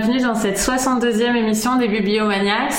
[0.00, 2.72] bienvenue dans cette 62e émission des Bibliomaniacs.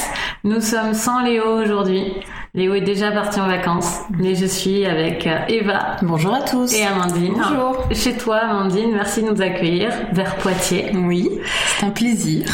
[0.44, 2.16] Nous sommes sans Léo aujourd'hui.
[2.56, 5.98] Léo est déjà parti en vacances, mais je suis avec euh, Eva.
[6.02, 6.74] Bonjour à tous.
[6.74, 7.36] Et Amandine.
[7.36, 7.88] Bonjour.
[7.92, 10.92] Chez toi, Amandine, merci de nous accueillir vers Poitiers.
[10.96, 11.30] Oui,
[11.78, 12.48] c'est un plaisir.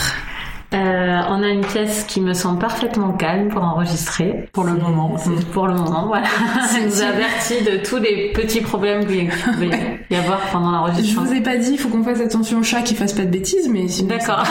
[0.74, 4.50] Euh, on a une pièce qui me semble parfaitement calme pour enregistrer.
[4.52, 5.16] Pour le moment.
[5.54, 6.28] Pour le moment, voilà.
[6.68, 11.26] Ça nous avertit de tous les petits problèmes qu'il pouvait y avoir pendant l'enregistrement.
[11.26, 13.24] Je vous ai pas dit, il faut qu'on fasse attention au chat qui fasse pas
[13.24, 14.10] de bêtises, mais sinon.
[14.10, 14.44] D'accord.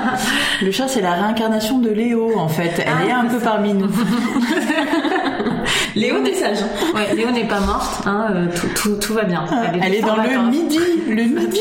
[0.62, 2.82] le chat, c'est la réincarnation de Léo, en fait.
[2.84, 3.50] Elle Ah, est un peu ça.
[3.52, 3.86] parmi nous.
[5.94, 6.58] Léo, t'es sage.
[6.94, 9.44] Ouais, Léo n'est pas morte, hein, euh, tout, tout, tout va bien.
[9.80, 10.50] Elle est dans en le vacances.
[10.50, 10.78] midi.
[11.08, 11.60] Le midi.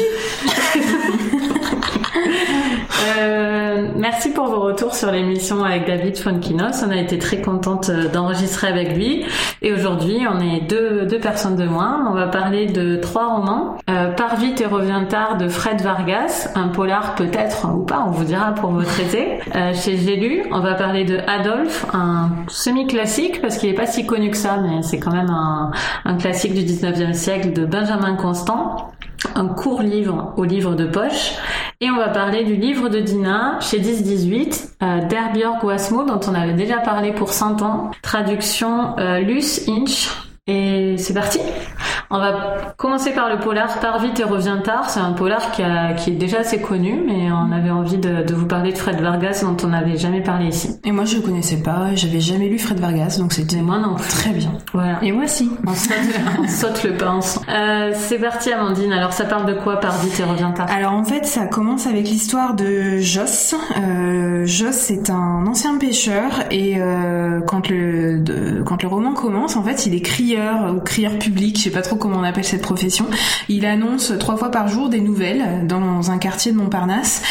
[3.17, 6.83] Euh, merci pour vos retours sur l'émission avec David Fonkinos.
[6.85, 9.25] On a été très contente euh, d'enregistrer avec lui.
[9.61, 12.05] Et aujourd'hui, on est deux, deux personnes de moins.
[12.09, 13.77] On va parler de trois romans.
[13.89, 18.11] Euh, Par vite et revient tard de Fred Vargas, un polar peut-être ou pas, on
[18.11, 19.39] vous dira pour me traiter.
[19.55, 23.85] Euh, chez J'ai lu, on va parler de Adolphe, un semi-classique parce qu'il est pas
[23.87, 25.71] si connu que ça, mais c'est quand même un,
[26.05, 28.91] un classique du 19e siècle de Benjamin Constant
[29.35, 31.33] un court livre au livre de poche.
[31.79, 36.35] Et on va parler du livre de Dina chez 10-18 euh, d'Herbjörg Wasmo dont on
[36.35, 37.91] avait déjà parlé pour 100 ans.
[38.01, 40.09] Traduction euh, Luce Inch.
[40.47, 41.39] Et c'est parti
[42.09, 44.89] On va commencer par le polar Par vite et revient tard.
[44.89, 48.23] C'est un polar qui, a- qui est déjà assez connu, mais on avait envie de,
[48.23, 50.79] de vous parler de Fred Vargas dont on n'avait jamais parlé ici.
[50.83, 53.93] Et moi, je le connaissais pas, j'avais jamais lu Fred Vargas, donc c'était moi non
[53.95, 54.07] plus.
[54.09, 54.51] très bien.
[54.73, 54.97] Voilà.
[55.03, 55.51] Et moi, si.
[55.67, 55.93] On saute,
[56.43, 57.45] on saute le ensemble.
[57.47, 58.93] Euh, c'est parti Amandine.
[58.93, 60.65] Alors ça parle de quoi Par vite et revient tard?
[60.75, 63.53] Alors en fait, ça commence avec l'histoire de Joss.
[63.77, 69.55] Euh, Joss c'est un ancien pêcheur et euh, quand le de- quand le roman commence,
[69.55, 70.40] en fait, il est crieur
[70.73, 73.05] ou crieur public, je sais pas trop comment on appelle cette profession.
[73.49, 77.21] Il annonce trois fois par jour des nouvelles dans un quartier de Montparnasse,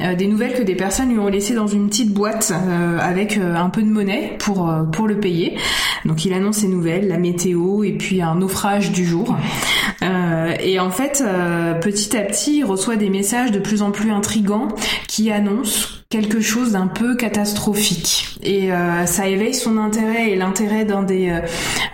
[0.00, 3.36] euh, des nouvelles que des personnes lui ont laissées dans une petite boîte euh, avec
[3.36, 5.56] euh, un peu de monnaie pour pour le payer.
[6.04, 9.36] Donc il annonce ces nouvelles, la météo et puis un naufrage du jour.
[10.60, 11.22] Et en fait,
[11.80, 14.68] petit à petit, il reçoit des messages de plus en plus intrigants
[15.06, 18.38] qui annoncent quelque chose d'un peu catastrophique.
[18.42, 21.40] Et euh, ça éveille son intérêt et l'intérêt d'un des euh,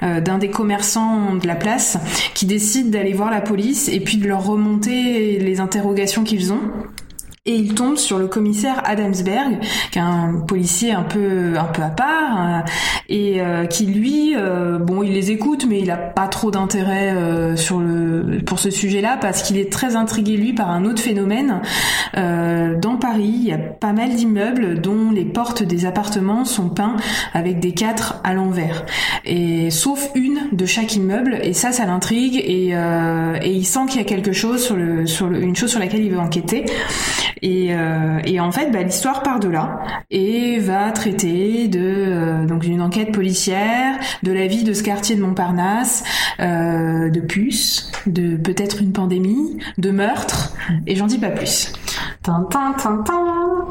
[0.04, 1.98] euh, d'un des commerçants de la place
[2.32, 6.60] qui décide d'aller voir la police et puis de leur remonter les interrogations qu'ils ont.
[7.46, 9.58] Et il tombe sur le commissaire Adamsberg,
[9.90, 12.60] qui est un policier un peu un peu à part, euh,
[13.10, 17.12] et euh, qui lui, euh, bon, il les écoute, mais il a pas trop d'intérêt
[17.14, 21.02] euh, sur le pour ce sujet-là parce qu'il est très intrigué lui par un autre
[21.02, 21.60] phénomène.
[22.16, 26.70] Euh, dans Paris, il y a pas mal d'immeubles dont les portes des appartements sont
[26.70, 26.96] peints
[27.34, 28.86] avec des quatre à l'envers,
[29.26, 33.80] et sauf une de chaque immeuble, et ça, ça l'intrigue, et euh, et il sent
[33.90, 36.18] qu'il y a quelque chose sur le sur le, une chose sur laquelle il veut
[36.18, 36.64] enquêter.
[37.42, 42.46] Et, euh, et en fait, bah, l'histoire part de là et va traiter de euh,
[42.46, 46.04] donc d'une enquête policière, de la vie de ce quartier de Montparnasse,
[46.40, 50.54] euh, de puces, de peut-être une pandémie, de meurtre,
[50.86, 51.72] et j'en dis pas plus.
[52.22, 53.63] Tintin, tintin.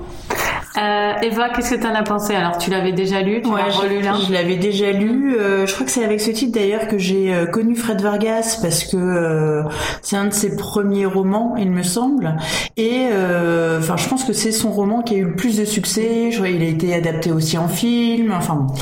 [0.76, 2.34] Euh, Eva, qu'est-ce que t'en as pensé?
[2.34, 5.36] Alors, tu l'avais déjà lu, tu l'as je- relu là je l'avais déjà lu.
[5.38, 8.58] Euh, je crois que c'est avec ce titre d'ailleurs que j'ai euh, connu Fred Vargas
[8.62, 9.64] parce que euh,
[10.02, 12.38] c'est un de ses premiers romans, il me semble.
[12.76, 15.66] Et euh, enfin, je pense que c'est son roman qui a eu le plus de
[15.66, 16.32] succès.
[16.32, 18.34] Je crois qu'il a été adapté aussi en film.
[18.36, 18.74] Enfin, bon.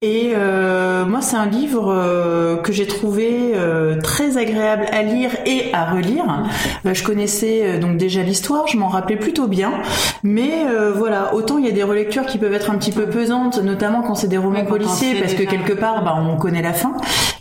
[0.00, 5.30] Et euh, moi, c'est un livre euh, que j'ai trouvé euh, très agréable à lire
[5.44, 6.44] et à relire.
[6.86, 9.72] Euh, je connaissais euh, donc déjà l'histoire, je m'en rappelais plutôt bien,
[10.22, 13.06] mais euh, voilà, autant il y a des relectures qui peuvent être un petit peu
[13.06, 16.74] pesantes, notamment quand c'est des romans policiers, parce que quelque part, bah, on connaît la
[16.74, 16.92] fin.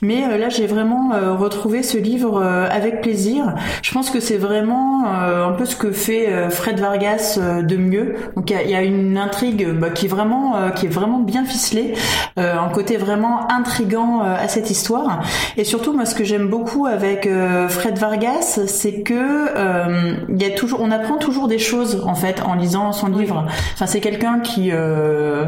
[0.01, 3.53] Mais euh, là, j'ai vraiment euh, retrouvé ce livre euh, avec plaisir.
[3.83, 7.61] Je pense que c'est vraiment euh, un peu ce que fait euh, Fred Vargas euh,
[7.61, 8.15] de mieux.
[8.35, 11.19] Donc il y y a une intrigue bah, qui est vraiment, euh, qui est vraiment
[11.19, 11.93] bien ficelée,
[12.37, 15.23] euh, un côté vraiment intrigant euh, à cette histoire.
[15.57, 20.41] Et surtout, moi, ce que j'aime beaucoup avec euh, Fred Vargas, c'est que euh, il
[20.41, 23.45] y a toujours, on apprend toujours des choses en fait en lisant son livre.
[23.73, 25.45] Enfin, c'est quelqu'un qui, euh,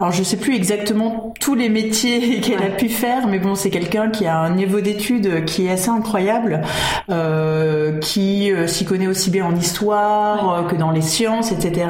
[0.00, 3.70] alors je sais plus exactement tous les métiers qu'elle a pu faire, mais bon, c'est
[3.70, 6.62] quelqu'un qui a un niveau d'études qui est assez incroyable,
[7.10, 11.88] euh, qui euh, s'y connaît aussi bien en histoire euh, que dans les sciences, etc.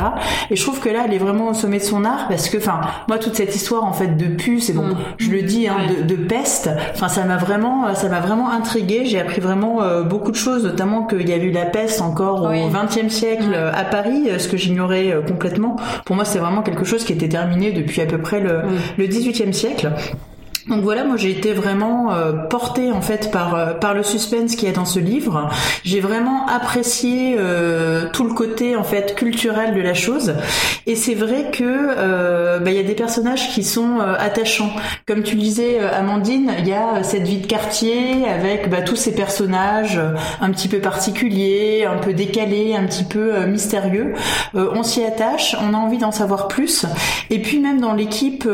[0.51, 2.59] Et je trouve que là, elle est vraiment au sommet de son art parce que,
[2.59, 4.97] enfin, moi, toute cette histoire en fait de puce, et bon, Mm.
[5.19, 9.03] je le dis, hein, de, de peste, enfin, ça m'a vraiment, ça m'a vraiment intriguée.
[9.05, 12.49] J'ai appris vraiment euh, beaucoup de choses, notamment qu'il y a eu la peste encore
[12.51, 12.61] Oui.
[12.63, 15.77] au XXe siècle euh, à Paris, euh, ce que j'ignorais euh, complètement.
[16.05, 18.79] Pour moi, c'est vraiment quelque chose qui était terminé depuis à peu près le, Mm.
[18.99, 19.91] le XVIIIe siècle.
[20.69, 24.57] Donc voilà, moi j'ai été vraiment euh, portée en fait par euh, par le suspense
[24.57, 25.49] qu'il y a dans ce livre.
[25.85, 30.35] J'ai vraiment apprécié euh, tout le côté en fait culturel de la chose.
[30.89, 34.71] Et c'est vrai que bah, il y a des personnages qui sont attachants.
[35.05, 39.13] Comme tu disais, Amandine, il y a cette vie de quartier avec bah, tous ces
[39.13, 40.01] personnages
[40.41, 44.15] un petit peu particuliers, un peu décalés, un petit peu mystérieux.
[44.55, 46.87] on s'y attache, on a envie d'en savoir plus.
[47.31, 48.49] Et puis même dans l'équipe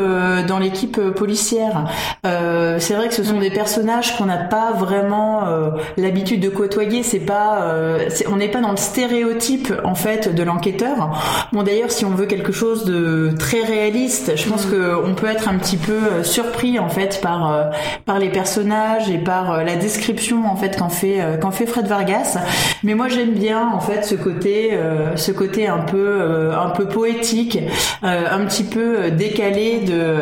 [0.47, 1.85] dans l'équipe policière.
[2.25, 6.47] Euh, c'est vrai que ce sont des personnages qu'on n'a pas vraiment euh, l'habitude de
[6.49, 7.03] côtoyer.
[7.03, 11.19] C'est pas, euh, on n'est pas dans le stéréotype en fait de l'enquêteur.
[11.51, 14.71] Bon d'ailleurs, si on veut quelque chose de très réaliste, je pense mm.
[14.71, 17.71] que on peut être un petit peu surpris en fait par
[18.05, 22.37] par les personnages et par la description en fait qu'en fait qu'en fait Fred Vargas.
[22.83, 24.77] Mais moi j'aime bien en fait ce côté
[25.15, 27.59] ce côté un peu un peu poétique,
[28.01, 30.15] un petit peu décalé de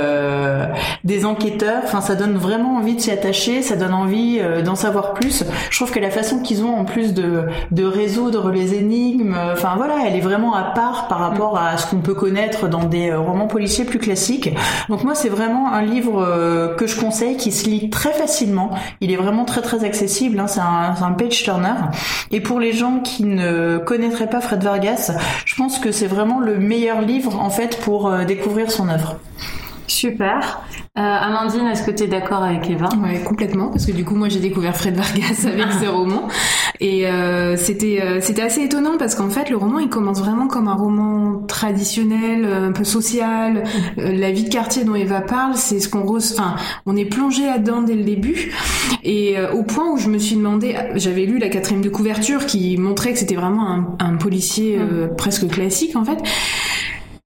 [1.03, 4.75] des enquêteurs Enfin, ça donne vraiment envie de s'y attacher, ça donne envie euh, d'en
[4.75, 5.43] savoir plus.
[5.69, 7.45] Je trouve que la façon qu'ils ont en plus de,
[7.83, 11.87] résoudre les énigmes, euh, enfin voilà, elle est vraiment à part par rapport à ce
[11.87, 14.49] qu'on peut connaître dans des euh, romans policiers plus classiques.
[14.89, 18.71] Donc moi, c'est vraiment un livre que je conseille, qui se lit très facilement.
[19.01, 20.39] Il est vraiment très très accessible.
[20.39, 20.47] Hein.
[20.47, 21.73] C'est un, un page turner.
[22.31, 25.11] Et pour les gens qui ne connaîtraient pas Fred Vargas,
[25.45, 29.17] je pense que c'est vraiment le meilleur livre en fait pour découvrir son œuvre.
[30.01, 30.63] Super.
[30.97, 32.89] Euh, Amandine, est-ce que tu es d'accord avec Eva?
[33.03, 36.27] Ouais, complètement, parce que du coup, moi, j'ai découvert Fred Vargas avec ce roman,
[36.79, 40.47] et euh, c'était euh, c'était assez étonnant parce qu'en fait, le roman, il commence vraiment
[40.47, 43.61] comme un roman traditionnel, un peu social.
[43.95, 46.55] la vie de quartier dont Eva parle, c'est ce qu'on, enfin,
[46.87, 48.51] on est plongé là-dedans dès le début,
[49.03, 52.75] et au point où je me suis demandé, j'avais lu la quatrième de couverture qui
[52.77, 55.15] montrait que c'était vraiment un, un policier mm.
[55.15, 56.17] presque classique en fait.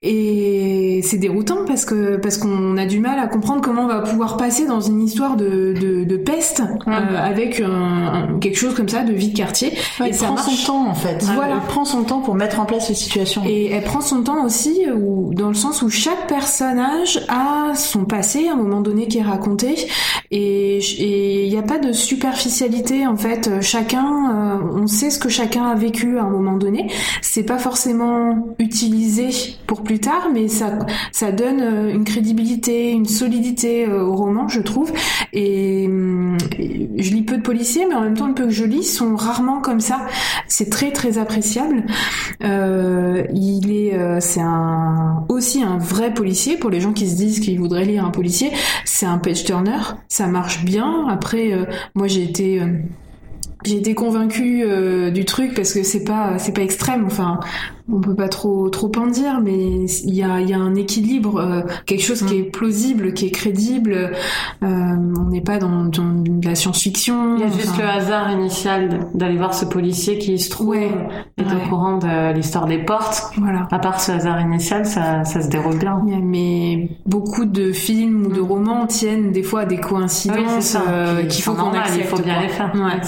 [0.08, 4.02] Et c'est déroutant parce que parce qu'on a du mal à comprendre comment on va
[4.02, 8.88] pouvoir passer dans une histoire de, de, de peste euh, avec un, quelque chose comme
[8.88, 9.74] ça de vie de quartier.
[10.06, 11.24] et ça prend son temps en fait.
[11.34, 11.56] Voilà.
[11.56, 13.42] Elle prend son temps pour mettre en place les situations.
[13.46, 18.06] Et elle prend son temps aussi où, dans le sens où chaque personnage a son
[18.06, 19.76] passé à un moment donné qui est raconté
[20.38, 23.62] et il n'y a pas de superficialité en fait.
[23.62, 26.92] Chacun, euh, on sait ce que chacun a vécu à un moment donné.
[27.22, 29.30] C'est pas forcément utilisé
[29.68, 30.80] pour plus tard, mais ça,
[31.12, 34.92] ça donne euh, une crédibilité, une solidité euh, au roman, je trouve.
[35.34, 38.66] Et hum, je lis peu de policiers, mais en même temps, le peu que je
[38.66, 40.06] lis sont rarement comme ça.
[40.48, 41.86] C'est très très appréciable.
[42.44, 47.40] Euh, il est, c'est un aussi un vrai policier pour les gens qui se disent
[47.40, 48.52] qu'ils voudraient lire un policier.
[48.86, 49.80] C'est un page turner,
[50.28, 51.08] marche bien.
[51.08, 51.52] Après,
[51.96, 52.62] moi j'ai été
[53.66, 57.40] j'ai été convaincue euh, du truc parce que c'est pas c'est pas extrême enfin
[57.92, 61.38] on peut pas trop trop en dire mais il y a y a un équilibre
[61.38, 64.12] euh, quelque chose qui est plausible qui est crédible.
[64.64, 69.08] Euh, on n'est pas dans, dans la science-fiction il y a juste le hasard initial
[69.14, 70.90] d'aller voir ce policier qui se trouve est
[71.40, 73.32] au courant de l'histoire des portes.
[73.38, 73.68] Voilà.
[73.72, 76.02] À part ce hasard initial ça ça se déroule bien.
[76.24, 80.78] Mais beaucoup de films ou de romans tiennent des fois à des coïncidences
[81.18, 82.72] oui, qu'il faut qu'on accepte il faut bien les faire.
[82.74, 83.02] Ouais.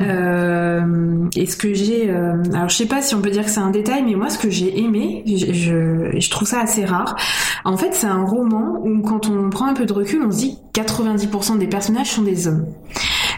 [0.00, 3.50] Euh, et ce que j'ai, euh, alors je sais pas si on peut dire que
[3.50, 6.84] c'est un détail, mais moi ce que j'ai aimé, je, je, je, trouve ça assez
[6.84, 7.16] rare.
[7.64, 10.38] En fait, c'est un roman où quand on prend un peu de recul, on se
[10.38, 12.66] dit 90% des personnages sont des hommes.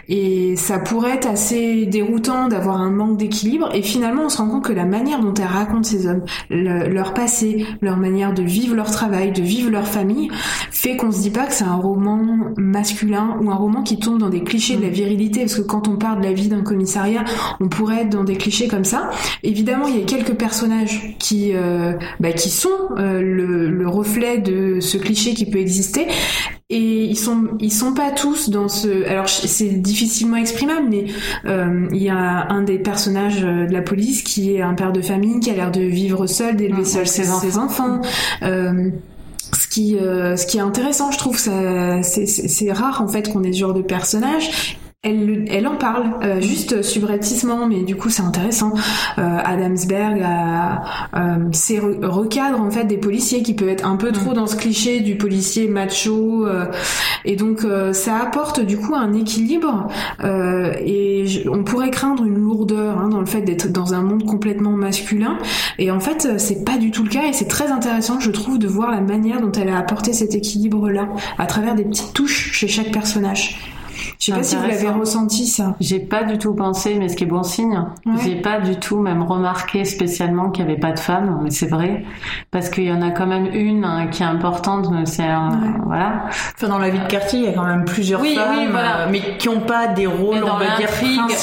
[0.08, 3.70] Et ça pourrait être assez déroutant d'avoir un manque d'équilibre.
[3.74, 7.14] Et finalement, on se rend compte que la manière dont elle raconte ces hommes, leur
[7.14, 10.30] passé, leur manière de vivre leur travail, de vivre leur famille,
[10.70, 14.18] fait qu'on se dit pas que c'est un roman masculin ou un roman qui tombe
[14.18, 15.40] dans des clichés de la virilité.
[15.40, 17.24] Parce que quand on parle de la vie d'un commissariat,
[17.60, 19.10] on pourrait être dans des clichés comme ça.
[19.42, 24.38] Évidemment, il y a quelques personnages qui, euh, bah, qui sont euh, le, le reflet
[24.38, 26.06] de ce cliché qui peut exister
[26.68, 31.06] et ils sont ils sont pas tous dans ce alors c'est difficilement exprimable mais
[31.44, 35.00] euh, il y a un des personnages de la police qui est un père de
[35.00, 38.00] famille qui a l'air de vivre seul d'élever seul ses, ses enfants.
[38.42, 38.90] euh,
[39.52, 43.52] ce qui, euh, ce qui est intéressant, je trouve, c'est rare en fait qu'on ait
[43.52, 48.22] ce genre de personnage elle, elle, en parle euh, juste subrepticement, mais du coup c'est
[48.22, 48.72] intéressant.
[49.18, 50.82] Euh, Adamsberg a,
[51.14, 54.34] euh, c'est recadre en fait des policiers qui peuvent être un peu trop mm.
[54.34, 56.46] dans ce cliché du policier macho,
[57.24, 59.88] et donc ça apporte du coup un équilibre.
[60.24, 64.72] et on pourrait craindre une lourdeur hein, dans le fait d'être dans un monde complètement
[64.72, 65.38] masculin,
[65.78, 68.58] et en fait c'est pas du tout le cas, et c'est très intéressant je trouve
[68.58, 72.12] de voir la manière dont elle a apporté cet équilibre là à travers des petites
[72.12, 73.75] touches chez chaque personnage.
[74.18, 75.74] Je sais pas si vous l'avez ressenti ça.
[75.80, 77.84] J'ai pas du tout pensé, mais ce qui est bon signe.
[78.22, 81.66] J'ai pas du tout même remarqué spécialement qu'il y avait pas de femmes, mais c'est
[81.68, 82.04] vrai
[82.50, 85.26] parce qu'il y en a quand même une hein, qui est importante, mais c'est
[85.84, 86.24] voilà.
[86.54, 89.36] Enfin, dans la vie de quartier, il y a quand même plusieurs femmes, euh, mais
[89.38, 90.88] qui ont pas des rôles, on va dire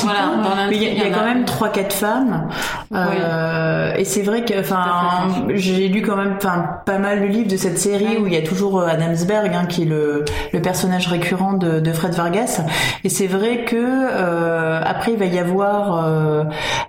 [0.03, 2.47] Voilà, mais il y, a, quand même trois quatre femmes.
[2.93, 7.49] Euh, et c'est vrai que, enfin, j'ai lu quand même, enfin, pas mal de livres
[7.49, 10.61] de cette série où il y a toujours euh, Adamsberg, hein, qui est le, le
[10.61, 12.62] personnage récurrent de, de Fred Vargas.
[13.03, 16.43] Et c'est vrai que euh, après il va y avoir euh,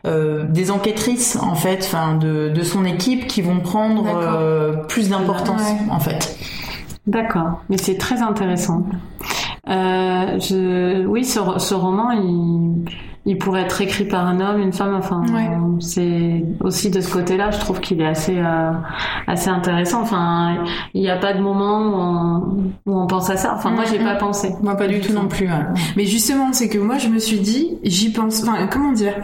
[0.07, 5.63] euh, des enquêtrices en fait, enfin de, de son équipe qui vont prendre plus d'importance
[5.91, 6.37] en fait.
[7.07, 8.87] D'accord, mais c'est très intéressant.
[9.67, 12.85] Je, oui, ce, ce roman, il,
[13.27, 14.95] il pourrait être écrit par un homme, une femme.
[14.95, 15.23] Enfin,
[15.81, 18.73] c'est aussi de ce côté-là, je trouve qu'il est assez euh,
[19.27, 20.03] assez intéressant.
[20.03, 23.55] Enfin, il n'y a pas de moment où on, où on pense à ça.
[23.57, 24.05] Enfin, moi, j'ai mm-hmm.
[24.05, 24.51] pas pensé.
[24.63, 25.49] Moi, pas du tout non plus.
[25.97, 28.43] Mais justement, c'est que moi, je me suis dit, j'y pense.
[28.43, 29.15] Enfin, comment dire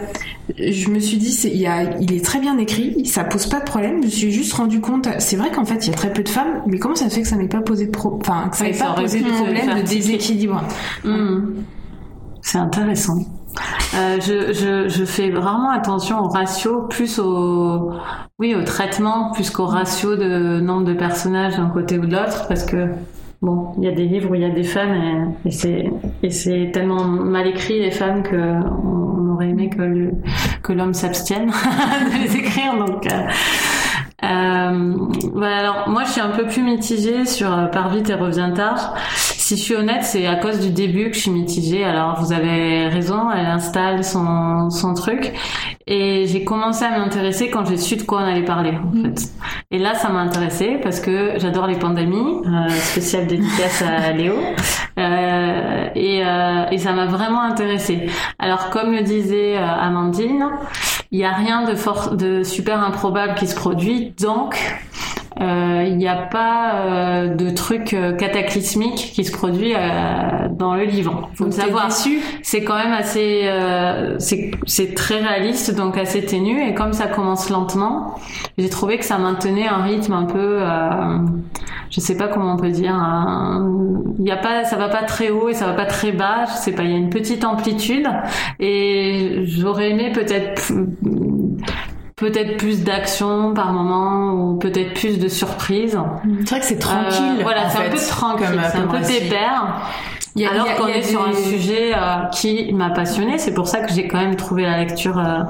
[0.57, 3.45] Je me suis dit, c'est, il, y a, il est très bien écrit, ça pose
[3.45, 3.99] pas de problème.
[4.01, 5.07] Je me suis juste rendu compte.
[5.19, 7.21] C'est vrai qu'en fait, il y a très peu de femmes, mais comment ça fait
[7.21, 8.19] que ça m'ait pas posé de pro...
[8.19, 10.63] enfin, que ça n'ait pas posé de problème de déséquilibre
[11.03, 11.63] mm.
[12.41, 13.19] C'est intéressant.
[13.93, 17.91] Euh, je, je, je, fais vraiment attention au ratio, plus au,
[18.39, 22.47] oui, au traitement, plus qu'au ratio de nombre de personnages d'un côté ou de l'autre,
[22.47, 22.87] parce que
[23.41, 25.91] bon, il y a des livres où il y a des femmes et, c'est
[26.23, 30.11] et c'est tellement mal écrit les femmes que on, aurait aimé que
[30.63, 33.05] que l'homme s'abstienne de les écrire, donc.
[33.07, 33.27] Euh,
[34.23, 34.93] euh,
[35.33, 38.51] voilà, alors moi je suis un peu plus mitigée sur euh, Par vite et revient
[38.55, 38.95] tard.
[39.15, 41.83] Si je suis honnête, c'est à cause du début que je suis mitigée.
[41.83, 45.33] Alors vous avez raison, elle installe son, son truc
[45.87, 49.15] et j'ai commencé à m'intéresser quand j'ai su de quoi on allait parler en mm.
[49.15, 49.31] fait.
[49.71, 54.35] Et là ça m'a intéressé parce que j'adore les pandémies, euh, spéciale dédicace à Léo.
[54.97, 58.07] Euh, et, euh, et ça m'a vraiment intéressé.
[58.39, 60.49] Alors comme le disait euh, Amandine,
[61.11, 64.57] il n'y a rien de, de super improbable qui se produit, donc
[65.39, 69.73] il n'y a pas euh, de truc euh, cataclysmique qui se produit
[70.51, 71.29] dans le livre.
[71.35, 71.89] Faut le savoir.
[72.41, 73.49] C'est quand même assez,
[74.19, 76.61] c'est très réaliste, donc assez ténu.
[76.67, 78.15] Et comme ça commence lentement,
[78.57, 80.61] j'ai trouvé que ça maintenait un rythme un peu,
[81.89, 82.95] je sais pas comment on peut dire.
[84.19, 86.45] Il y a pas, ça va pas très haut et ça va pas très bas.
[86.45, 86.83] Je sais pas.
[86.83, 88.07] Il y a une petite amplitude
[88.59, 90.71] et j'aurais aimé peut-être
[92.21, 95.97] peut-être plus d'action par moment ou peut-être plus de surprises.
[96.41, 97.39] C'est vrai que c'est tranquille.
[97.39, 99.81] Euh, voilà, c'est un peu tranquille, c'est un peu pépère.
[100.39, 104.07] Alors qu'on est sur un sujet euh, qui m'a passionné, c'est pour ça que j'ai
[104.07, 105.43] quand même trouvé la lecture euh,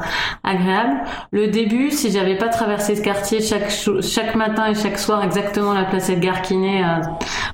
[0.44, 1.02] agréable.
[1.32, 5.74] Le début, si j'avais pas traversé ce quartier chaque chaque matin et chaque soir exactement
[5.74, 7.02] la place Edgar Quinet euh,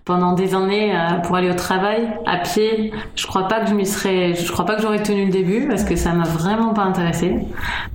[0.06, 0.94] pendant des années
[1.24, 4.66] pour aller au travail à pied, je crois pas que je m'y serais, je crois
[4.66, 7.36] pas que j'aurais tenu le début parce que ça m'a vraiment pas intéressé.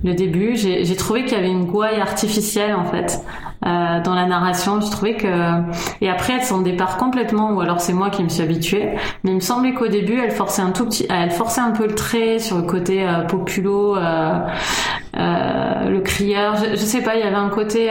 [0.03, 3.21] Le début, j'ai trouvé qu'il y avait une gouaille artificielle en fait
[3.65, 4.81] euh, dans la narration.
[4.81, 5.27] Je trouvais que
[6.01, 8.89] et après elle s'en départ complètement ou alors c'est moi qui me suis habituée.
[9.23, 11.87] Mais il me semblait qu'au début elle forçait un tout petit, elle forçait un peu
[11.87, 14.39] le trait sur le côté euh, populo, euh,
[15.13, 16.55] le crieur.
[16.55, 17.89] Je, sais pas, il y avait un côté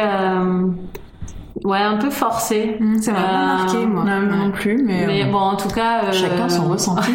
[1.65, 2.77] Ouais, un peu forcé.
[2.81, 4.05] Mmh, ça m'a pas marqué, moi.
[4.05, 5.07] Non, non plus, mais.
[5.07, 6.05] Mais euh, bon, en tout cas.
[6.05, 6.13] Euh...
[6.13, 7.11] Chacun son ressenti.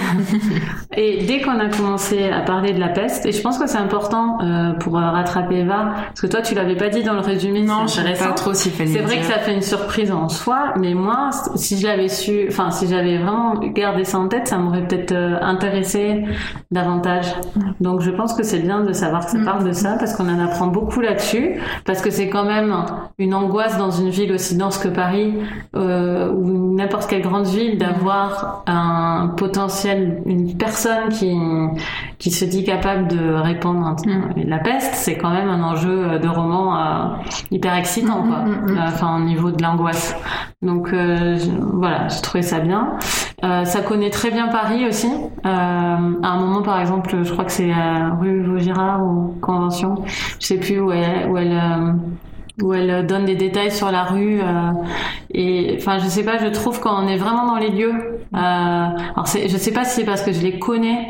[0.95, 3.77] et dès qu'on a commencé à parler de la peste, et je pense que c'est
[3.77, 7.19] important euh, pour euh, rattraper Eva, parce que toi, tu l'avais pas dit dans le
[7.19, 7.61] résumé.
[7.61, 8.91] Non, je pas trop fallait.
[8.91, 12.47] C'est vrai que ça fait une surprise en soi, mais moi, si je l'avais su,
[12.49, 16.23] enfin, si j'avais vraiment gardé ça en tête, ça m'aurait peut-être euh, intéressé
[16.71, 17.35] davantage.
[17.79, 19.45] Donc, je pense que c'est bien de savoir que ça mmh.
[19.45, 22.73] parle de ça, parce qu'on en apprend beaucoup là-dessus, parce que c'est quand même
[23.17, 25.33] une angoisse dans une ville aussi dense que Paris
[25.75, 31.35] euh, ou n'importe quelle grande ville d'avoir un potentiel, une personne qui
[32.17, 34.47] qui se dit capable de répondre mm.
[34.47, 37.05] la peste, c'est quand même un enjeu de roman euh,
[37.51, 38.39] hyper excitant quoi.
[38.39, 40.15] Mm, mm, enfin au niveau de l'angoisse.
[40.63, 41.37] Donc euh,
[41.73, 42.97] voilà, j'ai trouvé ça bien.
[43.43, 45.07] Euh, ça connaît très bien Paris aussi.
[45.07, 47.71] Euh, à un moment, par exemple, je crois que c'est
[48.19, 50.03] rue Vaugirard ou Convention,
[50.39, 51.61] je sais plus où elle, où elle
[52.61, 54.71] où elle donne des détails sur la rue euh,
[55.31, 59.25] et enfin je sais pas je trouve qu'on est vraiment dans les lieux euh, alors
[59.25, 61.09] je sais pas si c'est parce que je les connais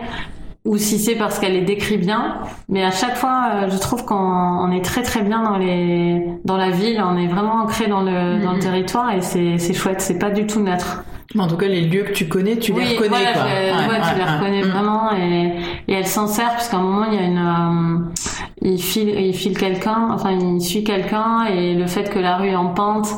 [0.65, 4.03] ou si c'est parce qu'elle les décrit bien mais à chaque fois euh, je trouve
[4.03, 8.01] qu'on est très très bien dans les dans la ville on est vraiment ancré dans
[8.01, 8.61] le dans le mm-hmm.
[8.61, 11.03] territoire et c'est c'est chouette c'est pas du tout neutre
[11.37, 13.33] en tout cas, les lieux que tu connais, tu les reconnais.
[13.33, 13.43] quoi.
[13.43, 14.69] ouais, tu les reconnais mm.
[14.69, 15.53] vraiment et,
[15.87, 19.33] et elle s'en sert puisqu'à un moment il y a une, euh, il file, il
[19.33, 23.09] file quelqu'un, enfin il suit quelqu'un et le fait que la rue est en pente,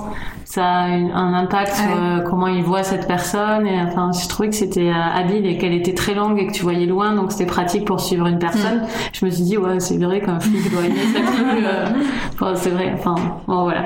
[0.50, 3.68] ça a un impact sur euh, comment il voit cette personne.
[3.68, 6.64] Et enfin, je trouvais que c'était habile et qu'elle était très longue et que tu
[6.64, 8.80] voyais loin, donc c'était pratique pour suivre une personne.
[8.80, 8.88] Mm.
[9.14, 11.92] Je me suis dit ouais, c'est vrai qu'un flic doit aimer sa
[12.34, 12.96] enfin, c'est vrai.
[12.98, 13.14] Enfin,
[13.48, 13.84] bon voilà.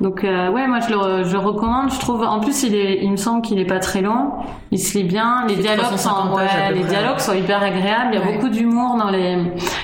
[0.00, 1.90] Donc ouais, moi je le, je recommande.
[1.90, 4.34] Je trouve, en plus il est, il me semble qu'il est pas très long.
[4.70, 5.44] Il se lit bien.
[5.48, 8.10] Les dialogues sont, ouais, les dialogues sont hyper agréables.
[8.12, 9.36] Il y a beaucoup d'humour dans les,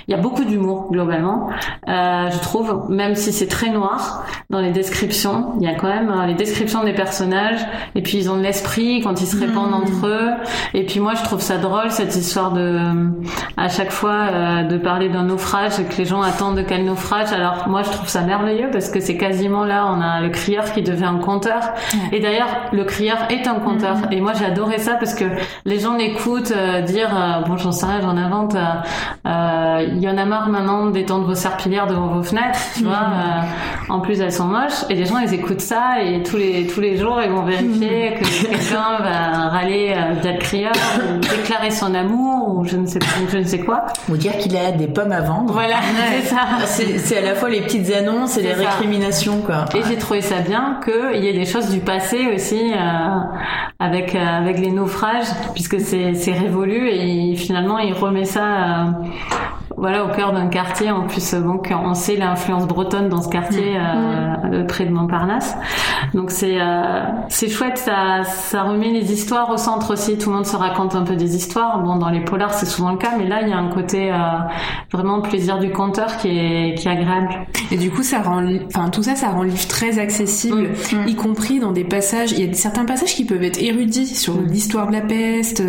[0.06, 1.48] il y a beaucoup d'humour globalement.
[1.88, 5.88] Euh, je trouve, même si c'est très noir dans les descriptions, il y a quand
[5.88, 7.60] même les descriptions des personnages.
[7.94, 9.82] Et puis ils ont de l'esprit quand ils se répandent hmm.
[9.82, 10.30] entre eux.
[10.74, 12.78] Et puis moi je trouve ça drôle cette histoire de,
[13.56, 16.84] à chaque fois euh, de parler d'un naufrage et que les gens attendent de quel
[16.84, 17.32] naufrage.
[17.32, 20.72] Alors moi je trouve ça merveilleux parce que c'est quasiment là on a le crieur
[20.72, 21.60] qui devient un conteur.
[22.12, 23.96] Et d'ailleurs le crieur est un conteur.
[23.96, 24.12] Hmm.
[24.12, 25.24] Et moi j'ai adoré ça parce que
[25.64, 28.56] les gens l'écoutent euh, dire euh, bon j'en sais rien j'en invente
[29.24, 33.08] il y en a marre maintenant d'étendre vos serpillières devant vos fenêtres tu vois
[33.88, 36.80] en plus elles sont moches et les gens ils écoutent ça et tous les tous
[36.80, 41.94] les jours ils vont vérifier que quelqu'un va râler via le crieur ou déclarer son
[41.94, 42.98] amour ou je ne sais
[43.30, 43.86] je ne sais quoi.
[44.08, 45.52] Ou dire qu'il a des pommes à vendre.
[45.52, 45.76] Voilà
[46.22, 46.96] c'est ça.
[46.98, 49.64] C'est à la fois les petites annonces et les récriminations quoi.
[49.74, 52.72] Et j'ai trouvé ça bien qu'il y ait des choses du passé aussi
[53.78, 58.84] avec avec les naufrages puisque c'est c'est révolu et finalement il remet ça euh,
[59.80, 60.90] voilà, au cœur d'un quartier.
[60.90, 64.52] En plus, bon, on sait l'influence bretonne dans ce quartier mm.
[64.52, 64.66] euh, mm.
[64.66, 65.56] près de Montparnasse.
[66.12, 70.18] Donc c'est euh, c'est chouette, ça ça remet les histoires au centre aussi.
[70.18, 71.82] Tout le monde se raconte un peu des histoires.
[71.82, 74.12] Bon, dans les polars, c'est souvent le cas, mais là, il y a un côté
[74.12, 74.16] euh,
[74.92, 77.30] vraiment plaisir du conteur qui est qui est agréable.
[77.70, 81.08] Et du coup, ça rend, enfin tout ça, ça rend le livre très accessible, mm.
[81.08, 82.32] y compris dans des passages.
[82.32, 85.62] Il y a certains passages qui peuvent être érudits sur l'histoire de la peste.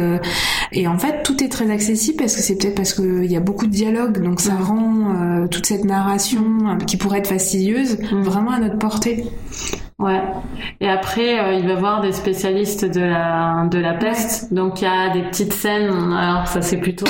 [0.74, 3.40] et en fait, tout est très accessible parce que c'est peut-être parce qu'il y a
[3.40, 7.98] beaucoup de dialogues donc ça rend euh, toute cette narration euh, qui pourrait être fastidieuse
[8.00, 8.22] mm.
[8.22, 9.26] vraiment à notre portée.
[10.00, 10.22] Ouais.
[10.80, 14.54] Et après, euh, il va voir des spécialistes de la de la peste.
[14.54, 16.14] Donc il y a des petites scènes.
[16.14, 17.06] Alors ça c'est plutôt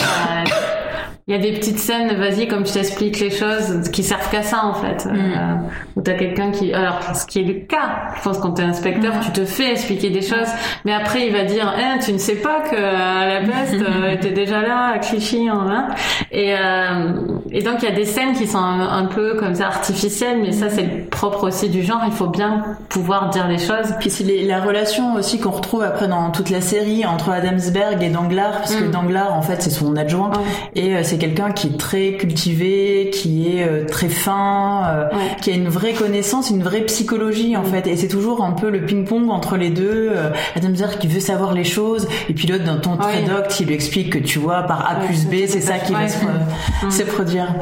[1.28, 4.44] il y a des petites scènes, vas-y, comme je t'explique les choses, qui servent qu'à
[4.44, 5.06] ça en fait.
[5.06, 5.16] Mm.
[5.16, 5.56] Euh,
[5.96, 9.16] où t'as quelqu'un qui, alors ce qui est le cas, je pense quand t'es inspecteur,
[9.16, 9.20] mm.
[9.22, 10.50] tu te fais expliquer des choses,
[10.86, 14.12] mais après il va dire, eh, tu ne sais pas que euh, la peste euh,
[14.14, 15.88] était déjà là à Clichy, hein,
[16.32, 17.12] et euh,
[17.52, 20.52] et donc il y a des scènes qui sont un, peu comme ça artificielles, mais
[20.52, 22.02] ça c'est propre aussi du genre.
[22.06, 23.94] Il faut bien pouvoir dire les choses.
[24.00, 28.10] Puis c'est la relation aussi qu'on retrouve après dans toute la série entre Adamsberg et
[28.10, 28.92] Danglars, parce que mm.
[28.92, 30.32] Danglars en fait c'est son adjoint
[30.76, 35.10] et c'est quelqu'un qui est très cultivé, qui est euh, très fin, euh,
[35.42, 37.86] qui a une vraie connaissance, une vraie psychologie en fait.
[37.86, 40.14] Et c'est toujours un peu le ping-pong entre les deux.
[40.56, 43.68] Adam Zer qui veut savoir les choses, et puis l'autre d'un ton très docte, il
[43.68, 47.54] lui explique que tu vois par A plus B, c'est ça qui va se, produire.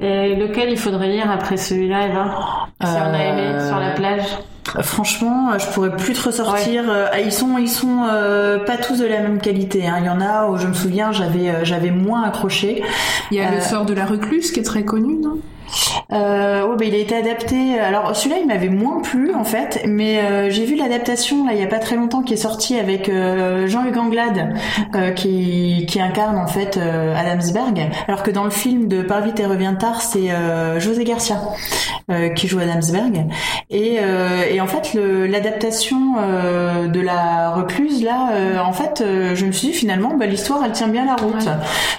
[0.00, 2.24] Et lequel il faudrait lire après celui-là, Eva?
[2.82, 4.24] Si on a aimé sur la plage
[4.82, 6.84] Franchement, je pourrais plus te ressortir.
[6.88, 9.86] Euh, ils sont, ils sont euh, pas tous de la même qualité.
[9.86, 9.96] Hein.
[10.00, 12.82] Il y en a où je me souviens, j'avais, euh, j'avais moins accroché.
[13.30, 15.38] Il y a le sort de la recluse qui est très connu, non?
[16.12, 17.78] Euh, ouais, bah, il a été adapté.
[17.78, 21.60] Alors celui-là, il m'avait moins plu en fait, mais euh, j'ai vu l'adaptation là il
[21.60, 24.54] y a pas très longtemps qui est sortie avec euh, Jean-Hugues Anglade
[24.94, 29.40] euh, qui, qui incarne en fait Adamsberg, alors que dans le film de Par vite
[29.40, 30.28] et revient tard, c'est
[30.78, 31.36] José Garcia
[32.36, 33.26] qui joue Adamsberg.
[33.70, 33.98] Et,
[34.50, 36.14] et en fait, l'adaptation
[36.86, 39.02] de la recluse là, en fait,
[39.34, 41.48] je me suis dit finalement, bah, l'histoire elle tient bien la route.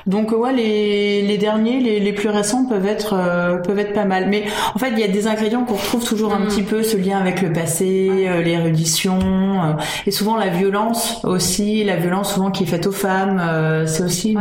[0.06, 4.28] Donc ouais, les, les derniers, les, les plus récents peuvent être peuvent être pas mal.
[4.30, 4.46] Mais
[4.76, 6.48] en fait, il y a des ingrédients qu'on retrouve toujours un mm.
[6.48, 9.74] petit peu, ce lien avec le passé, euh, l'érudition, euh,
[10.06, 13.40] et souvent la violence aussi, la violence souvent qui est faite aux femmes.
[13.40, 14.36] Euh, c'est aussi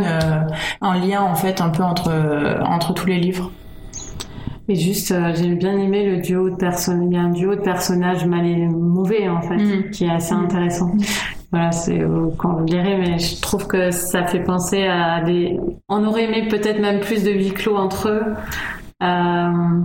[0.81, 2.11] un lien en fait un peu entre
[2.65, 3.51] entre tous les livres.
[4.69, 7.09] Et juste, j'ai bien aimé le duo de personnes.
[7.11, 9.91] Il y a un duo de personnages mal et mauvais en fait, mm.
[9.91, 10.45] qui est assez mm.
[10.45, 10.93] intéressant.
[11.51, 12.01] Voilà, c'est
[12.39, 15.59] quand vous lirez, mais je trouve que ça fait penser à des.
[15.89, 18.23] On aurait aimé peut-être même plus de huis clos entre eux.
[19.03, 19.81] Euh,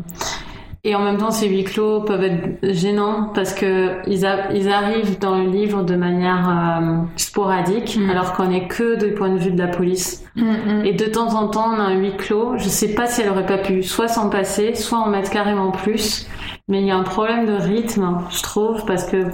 [0.88, 4.24] et en même temps, ces huis clos peuvent être gênants parce que ils,
[4.54, 8.10] ils arrivent dans le livre de manière euh, sporadique, mm.
[8.12, 10.24] alors qu'on est que du point de vue de la police.
[10.36, 10.86] Mm, mm.
[10.86, 12.54] Et de temps en temps, on a un huis clos.
[12.58, 15.72] Je sais pas si elle aurait pas pu soit s'en passer, soit en mettre carrément
[15.72, 16.28] plus.
[16.68, 19.26] Mais il y a un problème de rythme, je trouve, parce que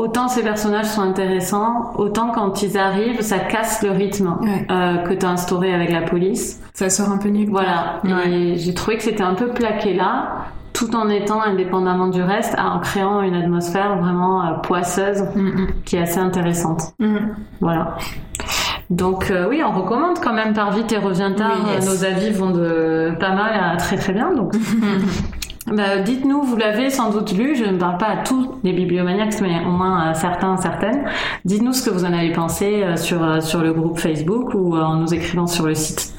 [0.00, 4.36] autant ces personnages sont intéressants, autant quand ils arrivent, ça casse le rythme
[4.70, 6.60] euh, que tu as instauré avec la police.
[6.72, 7.50] Ça sort un peu nul.
[7.50, 8.00] Voilà.
[8.26, 12.56] Et j'ai trouvé que c'était un peu plaqué là, tout en étant indépendamment du reste,
[12.58, 15.66] en créant une atmosphère vraiment euh, poisseuse mm, mm.
[15.84, 16.94] qui est assez intéressante.
[16.98, 17.18] Mm.
[17.60, 17.96] Voilà.
[18.88, 21.58] Donc euh, oui, on recommande quand même par vite et revient tard.
[21.84, 24.32] Nos avis vont de pas mal à très très bien.
[24.32, 24.54] Donc
[25.70, 29.40] Bah, dites-nous, vous l'avez sans doute lu, je ne parle pas à tous les bibliomaniacs,
[29.40, 31.04] mais au moins à certains, certaines.
[31.44, 34.76] Dites-nous ce que vous en avez pensé euh, sur, euh, sur le groupe Facebook ou
[34.76, 36.12] en nous écrivant sur le site.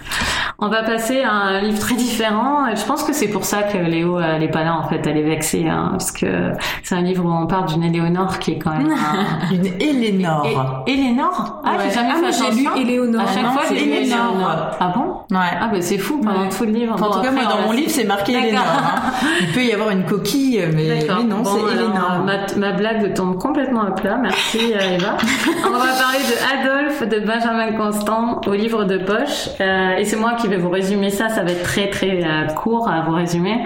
[0.64, 2.66] On va passer à un livre très différent.
[2.76, 5.18] Je pense que c'est pour ça que Léo elle est pas là en fait, elle
[5.18, 6.52] est vexée hein, parce que
[6.84, 9.54] c'est un livre où on parle d'une Éléonore qui est quand même un...
[9.56, 10.84] une Éléonore.
[10.86, 11.62] Éléonore?
[11.66, 12.76] Ah, j'ai jamais ah, fait j'ai attention.
[12.76, 13.22] lu Éléonore.
[13.22, 14.72] À chaque Non, fois, c'est j'ai lu Éléonore.
[14.80, 15.36] Ah bon?
[15.36, 15.46] Ouais.
[15.60, 16.50] Ah bah c'est fou pendant Ouais.
[16.50, 16.94] tout le livre.
[17.02, 18.34] En tout cas, moi, on dans mon livre, c'est marqué.
[18.34, 18.62] Éléonore.
[18.64, 19.12] hein.
[19.42, 22.24] Il peut y avoir une coquille, mais, non, Bon, c'est Éléonore.
[22.26, 24.18] Ma, ma blague tombe complètement à plat.
[24.22, 25.18] Merci euh, Eva.
[25.66, 29.50] On va parler de Adolphe de Benjamin Constant au livre de poche.
[29.60, 31.30] Euh, et c'est moi qui vais vous résumer ça.
[31.30, 33.58] Ça va être très très euh, court à vous résumer.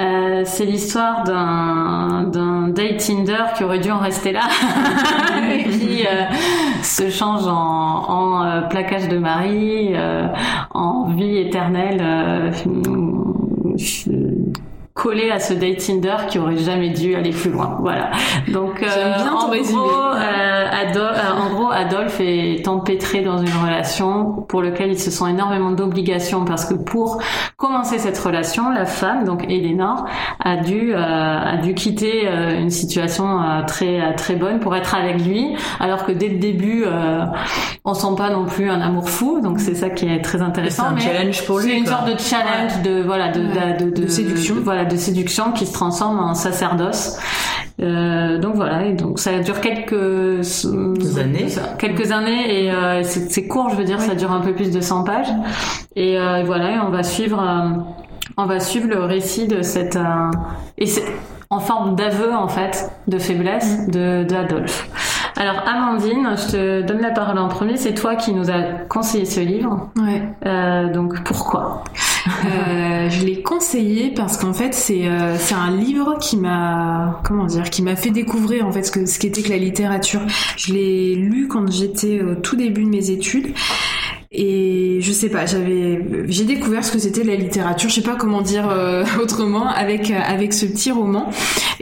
[0.00, 4.42] Euh, c'est l'histoire d'un date Tinder qui aurait dû en rester là,
[5.52, 6.24] et qui euh,
[6.82, 9.94] se change en, en euh, plaquage de mari,
[10.70, 12.02] en vie éternelle.
[15.00, 17.76] Euh, collé à ce date Tinder qui aurait jamais dû aller plus loin.
[17.80, 18.10] Voilà.
[18.48, 19.80] Donc, euh, bien en, gros,
[20.14, 20.64] euh,
[20.96, 25.70] euh, en gros, Adolphe est empêtré dans une relation pour laquelle il se sent énormément
[25.72, 27.20] d'obligations parce que pour
[27.56, 30.04] commencer cette relation, la femme, donc Eleanor,
[30.42, 34.74] a dû euh, a dû quitter euh, une situation euh, très euh, très bonne pour
[34.76, 37.24] être avec lui, alors que dès le début, euh,
[37.84, 39.40] on sent pas non plus un amour fou.
[39.42, 40.84] Donc c'est ça qui est très intéressant.
[40.84, 43.76] C'est un mais challenge pour lui, C'est une sorte de challenge de voilà de, Ouais.
[43.80, 44.56] de, De séduction.
[44.62, 47.18] voilà de séduction qui se transforme en sacerdoce.
[47.80, 50.66] Euh, donc voilà, et donc ça dure quelques
[51.18, 51.46] années.
[51.78, 54.80] quelques années et euh, c'est court, je veux dire, ça dure un peu plus de
[54.80, 55.32] 100 pages.
[55.96, 57.42] Et euh, voilà, et on va suivre,
[58.36, 59.98] on va suivre le récit de cette
[60.76, 61.04] et c'est
[61.48, 64.88] en forme d'aveu en fait de faiblesse de d'Adolphe.
[65.36, 67.78] Alors Amandine, je te donne la parole en premier.
[67.78, 69.88] C'est toi qui nous a conseillé ce livre.
[69.96, 70.90] Ouais.
[70.92, 71.82] Donc pourquoi?
[72.46, 77.44] Euh, je l'ai conseillé parce qu'en fait c'est euh, c'est un livre qui m'a comment
[77.44, 80.20] dire qui m'a fait découvrir en fait ce que ce qu'était que la littérature.
[80.56, 83.54] Je l'ai lu quand j'étais au tout début de mes études
[84.32, 87.88] et je sais pas j'avais j'ai découvert ce que c'était la littérature.
[87.88, 91.30] Je sais pas comment dire euh, autrement avec avec ce petit roman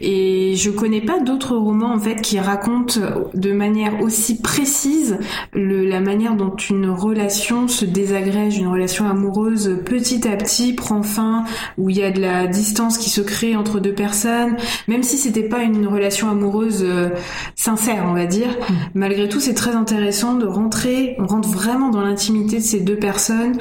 [0.00, 3.00] et je connais pas d'autres romans en fait qui racontent
[3.34, 5.18] de manière aussi précise
[5.52, 11.02] le, la manière dont une relation se désagrège, une relation amoureuse petit à petit prend
[11.02, 11.44] fin,
[11.76, 14.56] où il y a de la distance qui se crée entre deux personnes,
[14.86, 17.10] même si c'était pas une relation amoureuse euh,
[17.56, 18.48] sincère, on va dire.
[18.94, 22.96] Malgré tout, c'est très intéressant de rentrer, on rentre vraiment dans l'intimité de ces deux
[22.96, 23.56] personnes.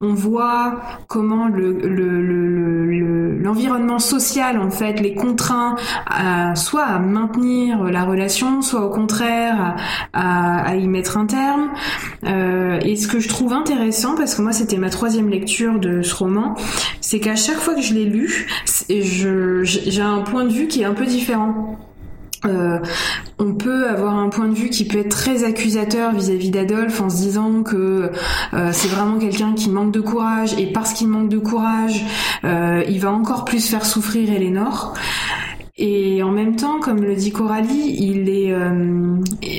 [0.00, 6.84] On voit comment le le- le- le- l'environnement social en fait les contraint à, soit
[6.84, 9.76] à maintenir la relation, soit au contraire
[10.12, 11.70] à, y mettre un terme.
[12.24, 16.02] Euh, et ce que je trouve intéressant, parce que moi c'était ma troisième lecture de
[16.02, 16.54] ce roman,
[17.00, 18.46] c'est qu'à chaque fois que je l'ai lu,
[18.88, 21.78] j'ai un point de vue qui est un peu différent.
[22.46, 22.78] Euh,
[23.38, 27.10] on peut avoir un point de vue qui peut être très accusateur vis-à-vis d'Adolphe en
[27.10, 28.10] se disant que
[28.54, 32.04] euh, c'est vraiment quelqu'un qui manque de courage et parce qu'il manque de courage,
[32.44, 34.94] euh, il va encore plus faire souffrir Eleanor.
[35.82, 39.16] Et en même temps, comme le dit Coralie, il est, euh,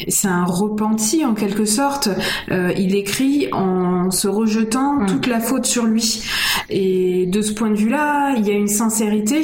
[0.07, 2.09] c'est un repenti en quelque sorte.
[2.51, 5.05] Euh, il écrit en se rejetant Mm.
[5.07, 6.23] toute la faute sur lui.
[6.69, 9.41] Et de ce point de vue-là, il y a une sincérité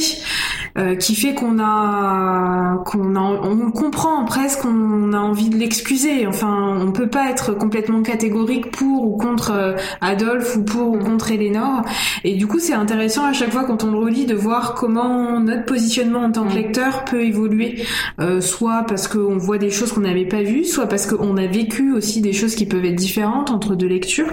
[0.78, 6.28] euh, qui fait qu'on a, qu'on a, on comprend presque qu'on a envie de l'excuser.
[6.28, 11.00] Enfin, on peut pas être complètement catégorique pour ou contre euh, Adolphe ou pour ou
[11.00, 11.82] contre Eleanor.
[12.24, 15.40] Et du coup, c'est intéressant à chaque fois quand on le relit de voir comment
[15.40, 16.58] notre positionnement en tant que Mm.
[16.68, 17.84] Lecteur peut évoluer,
[18.20, 21.48] euh, soit parce qu'on voit des choses qu'on n'avait pas vues, soit parce qu'on a
[21.48, 24.32] vécu aussi des choses qui peuvent être différentes entre deux lectures.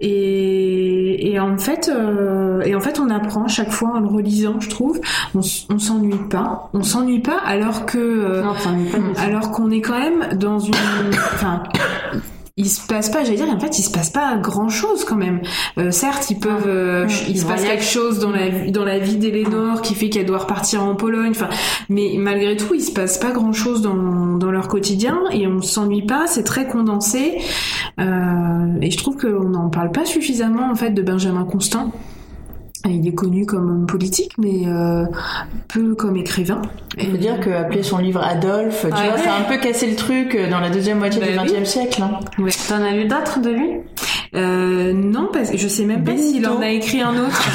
[0.00, 4.60] Et, et en fait, euh, et en fait, on apprend chaque fois en le relisant,
[4.60, 5.00] je trouve.
[5.34, 5.42] On,
[5.78, 10.36] s'ennuie pas, on s'ennuie pas, alors que euh, Non, pas alors qu'on est quand même
[10.36, 10.74] dans une,
[11.34, 11.62] enfin,
[12.56, 15.16] il se passe pas, j'allais dire, en fait, il se passe pas grand chose quand
[15.16, 15.40] même.
[15.78, 17.10] Euh, certes, ils peuvent, euh, Mm.
[17.28, 20.26] il se passe quelque chose dans la vie- dans la vie d'Elénor qui fait qu'elle
[20.26, 21.30] doit repartir en Pologne.
[21.30, 21.48] Enfin,
[21.88, 25.62] mais malgré tout, il se passe pas grand chose dans dans leur quotidien et on
[25.62, 26.26] s'ennuie pas.
[26.26, 27.38] C'est très condensé.
[28.00, 31.92] Euh, et je trouve qu'on n'en parle pas suffisamment en fait de Benjamin Constant.
[32.84, 35.04] Il est connu comme homme politique, mais euh,
[35.68, 36.60] peu comme écrivain.
[36.98, 39.22] Il faut dire qu'appeler son livre Adolphe, tu Ah vois, ouais.
[39.22, 41.52] ça a un peu cassé le truc euh, dans la deuxième moitié Bah du.
[41.54, 42.02] XXe siècle.
[42.02, 42.18] hein.
[42.68, 43.70] T'en as lu d'autres de lui?
[44.34, 47.48] Euh, non, parce que je sais même pas s'il en a écrit un autre.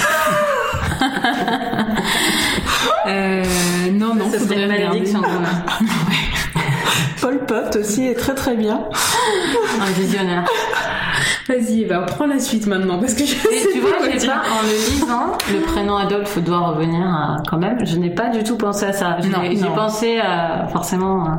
[3.08, 3.44] euh,
[3.92, 5.22] non, non, Ça serait une malédiction.
[7.22, 8.82] Paul Pot aussi est très très bien.
[9.82, 10.46] Un visionnaire.
[11.48, 14.32] Vas-y, bah, prends la suite maintenant parce que je sais tu vois, pas dire.
[14.34, 17.86] en le lisant, le prénom Adolphe doit revenir à- quand même.
[17.86, 19.18] Je n'ai pas du tout pensé à ça.
[19.22, 21.30] J'ai pensé à, forcément euh,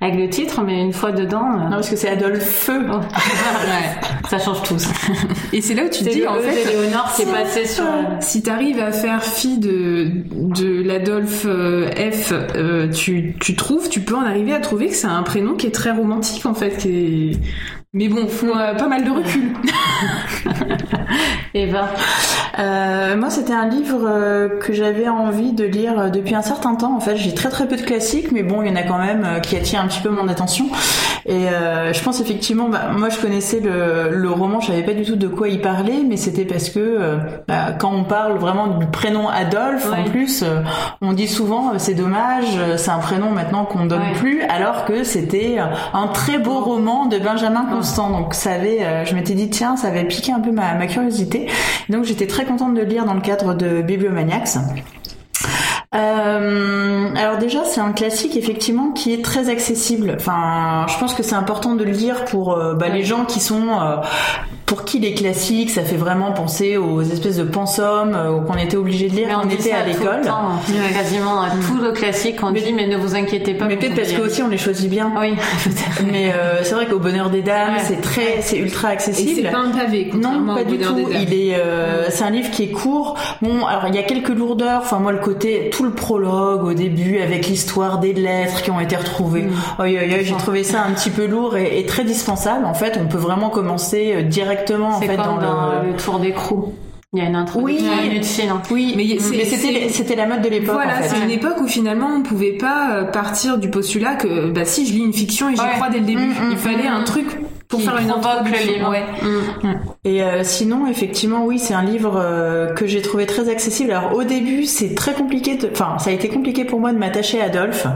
[0.00, 2.70] avec le titre, mais une fois dedans, euh, Non, parce que c'est Adolphe.
[2.72, 4.78] oh, ouais, ça change tout.
[4.78, 4.90] ça.
[5.52, 6.64] Et c'est là où tu te dis en E fait.
[6.64, 7.84] d'Éléonore qui est passé sur.
[8.20, 14.00] Si t'arrives à faire fi de, de l'Adolphe euh, F, euh, tu, tu trouves, tu
[14.00, 16.78] peux en arriver à trouver que c'est un prénom qui est très romantique en fait.
[16.78, 17.40] Qui est...
[17.92, 19.52] Mais bon, faut euh, pas mal de recul.
[21.54, 21.90] Eva.
[22.58, 26.74] Euh, moi, c'était un livre euh, que j'avais envie de lire euh, depuis un certain
[26.74, 26.94] temps.
[26.96, 28.98] En fait, j'ai très très peu de classiques, mais bon, il y en a quand
[28.98, 30.66] même qui attirent un petit peu mon attention.
[31.26, 34.94] Et euh, je pense effectivement, bah, moi, je connaissais le, le roman, je savais pas
[34.94, 38.38] du tout de quoi il parlait, mais c'était parce que euh, bah, quand on parle
[38.38, 39.98] vraiment du prénom Adolphe, Ouais.
[40.06, 40.44] en plus,
[41.00, 44.12] on dit souvent, c'est dommage, c'est un prénom maintenant qu'on donne Ouais.
[44.18, 45.58] plus, alors que c'était
[45.94, 48.10] un très beau roman de Benjamin Constant.
[48.10, 51.46] Donc, ça avait, je m'étais dit, tiens, ça avait piqué un peu ma, ma curiosité.
[51.88, 54.56] Donc j'étais très contente de le lire dans le cadre de Bibliomaniacs.
[55.92, 60.14] Euh, alors déjà, c'est un classique effectivement qui est très accessible.
[60.16, 63.40] Enfin, je pense que c'est important de le lire pour euh, bah, les gens qui
[63.40, 63.96] sont euh,
[64.70, 68.76] pour qui les classiques, ça fait vraiment penser aux espèces de pensums euh, qu'on était
[68.76, 70.20] obligé de lire Mais quand on était à l'école.
[70.28, 70.60] hein.
[70.68, 70.94] Ouais.
[70.94, 73.64] Quasiment à tout le classique, on dit mais ne vous inquiétez pas.
[73.66, 75.10] Mais peut-être parce que aussi on les choisit bien.
[75.20, 75.30] Oui,
[75.64, 76.08] peut-être.
[76.12, 77.80] Mais euh, c'est vrai qu'au Bonheur des Dames, Ouais.
[77.84, 79.40] c'est très, c'est ultra Et accessible.
[79.44, 80.94] c'est pas un pavé, Non, pas au du tout.
[80.94, 81.22] des Dames.
[81.28, 83.16] Il est, euh, c'est un livre qui est court.
[83.42, 84.82] Bon, alors il y a quelques lourdeurs.
[84.84, 88.78] Enfin, moi, le côté, tout le prologue au début avec l'histoire des lettres qui ont
[88.78, 89.42] été retrouvées.
[89.42, 89.52] Mm.
[89.80, 92.64] Oi, oi, j'ai trouvé ça un petit peu lourd et, et très dispensable.
[92.66, 94.22] En fait, on peut vraiment commencer euh,
[94.64, 95.90] directement en C'est fait comme dans, dans le.
[95.90, 96.74] le tour d'écrou.
[97.12, 98.06] Il y a une introduction Oui.
[98.08, 98.44] inutile.
[98.50, 98.62] hein.
[98.70, 99.44] Oui, Mais
[99.88, 100.74] c'était, la mode de l'époque.
[100.74, 101.08] Voilà, en fait.
[101.08, 104.86] c'est une époque où finalement on pouvait pas euh, partir du postulat que bah si
[104.86, 105.70] je lis une fiction et j'y Ouais.
[105.74, 106.92] crois dès le début, Mm, mm, il fallait mm.
[106.92, 107.26] un truc
[107.70, 108.90] pour faire une provoque le livre.
[108.90, 109.04] Ouais.
[109.22, 109.74] Mm.
[110.04, 113.92] Et euh, sinon, effectivement, oui, c'est un livre euh, que j'ai trouvé très accessible.
[113.92, 115.56] Alors au début, c'est très compliqué.
[115.56, 115.68] De...
[115.70, 117.86] Enfin, ça a été compliqué pour moi de m'attacher à Adolphe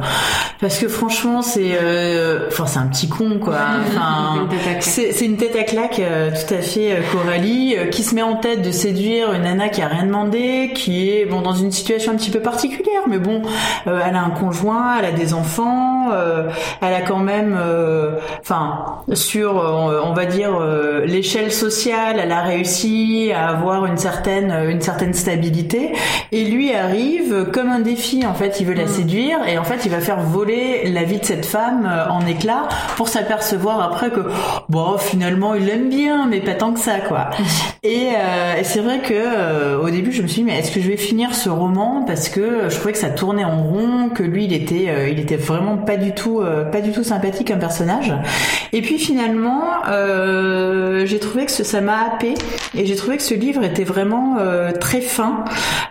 [0.61, 3.55] parce que franchement, c'est, euh, enfin, c'est un petit con, quoi.
[3.87, 4.83] Enfin, Une tête à claque.
[4.83, 8.71] c'est une tête à claque tout à fait Coralie qui se met en tête de
[8.71, 12.31] séduire une nana qui a rien demandé, qui est bon dans une situation un petit
[12.31, 13.43] peu particulière, mais bon,
[13.87, 16.11] elle a un conjoint, elle a des enfants,
[16.81, 17.59] elle a quand même,
[18.41, 24.53] enfin, sur, on va dire euh, l'échelle sociale, elle a réussi à avoir une certaine,
[24.69, 25.93] une certaine stabilité,
[26.33, 29.85] et lui arrive comme un défi en fait, il veut la séduire et en fait
[29.85, 34.11] il va faire voler la vie de cette femme euh, en éclats pour s'apercevoir après
[34.11, 34.21] que
[34.69, 37.31] bon finalement il l'aime bien mais pas tant que ça quoi.
[37.85, 40.81] Et, euh, c'est vrai que euh, au début je me suis dit mais est-ce que
[40.81, 44.23] je vais finir ce roman parce que je trouvais que ça tournait en rond, que
[44.23, 47.49] lui il était euh, il était vraiment pas du tout euh, pas du tout sympathique
[47.49, 48.15] comme personnage.
[48.73, 49.54] Et puis finalement
[49.89, 52.35] euh, j'ai trouvé que ce- ça m'a happé
[52.77, 55.45] et j'ai trouvé que ce livre était vraiment euh, très fin,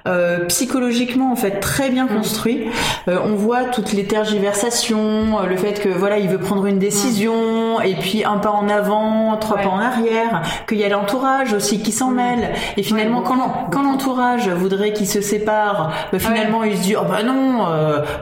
[0.07, 2.67] euh, psychologiquement en fait très bien construit.
[3.07, 7.81] Euh, on voit toutes les tergiversations, le fait que voilà il veut prendre une décision
[7.81, 9.63] et puis un pas en avant, trois Ouais.
[9.63, 12.51] pas en arrière, qu'il y a l'entourage aussi qui s'en mêle.
[12.77, 16.81] Et finalement Ouais, quand l'en- quand l'entourage voudrait qu'ils se séparent, bah, finalement il se
[16.83, 17.65] dit oh bah non,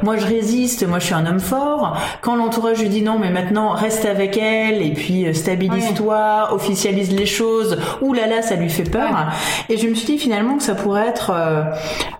[0.03, 1.97] moi je résiste, moi je suis un homme fort.
[2.21, 7.25] Quand l'entourage lui dit non mais maintenant reste avec elle et puis stabilise-toi, officialise les
[7.25, 7.77] choses.
[8.01, 9.31] Ouh là là ça lui fait peur.
[9.69, 11.63] Et je me suis dit finalement que ça pourrait être euh,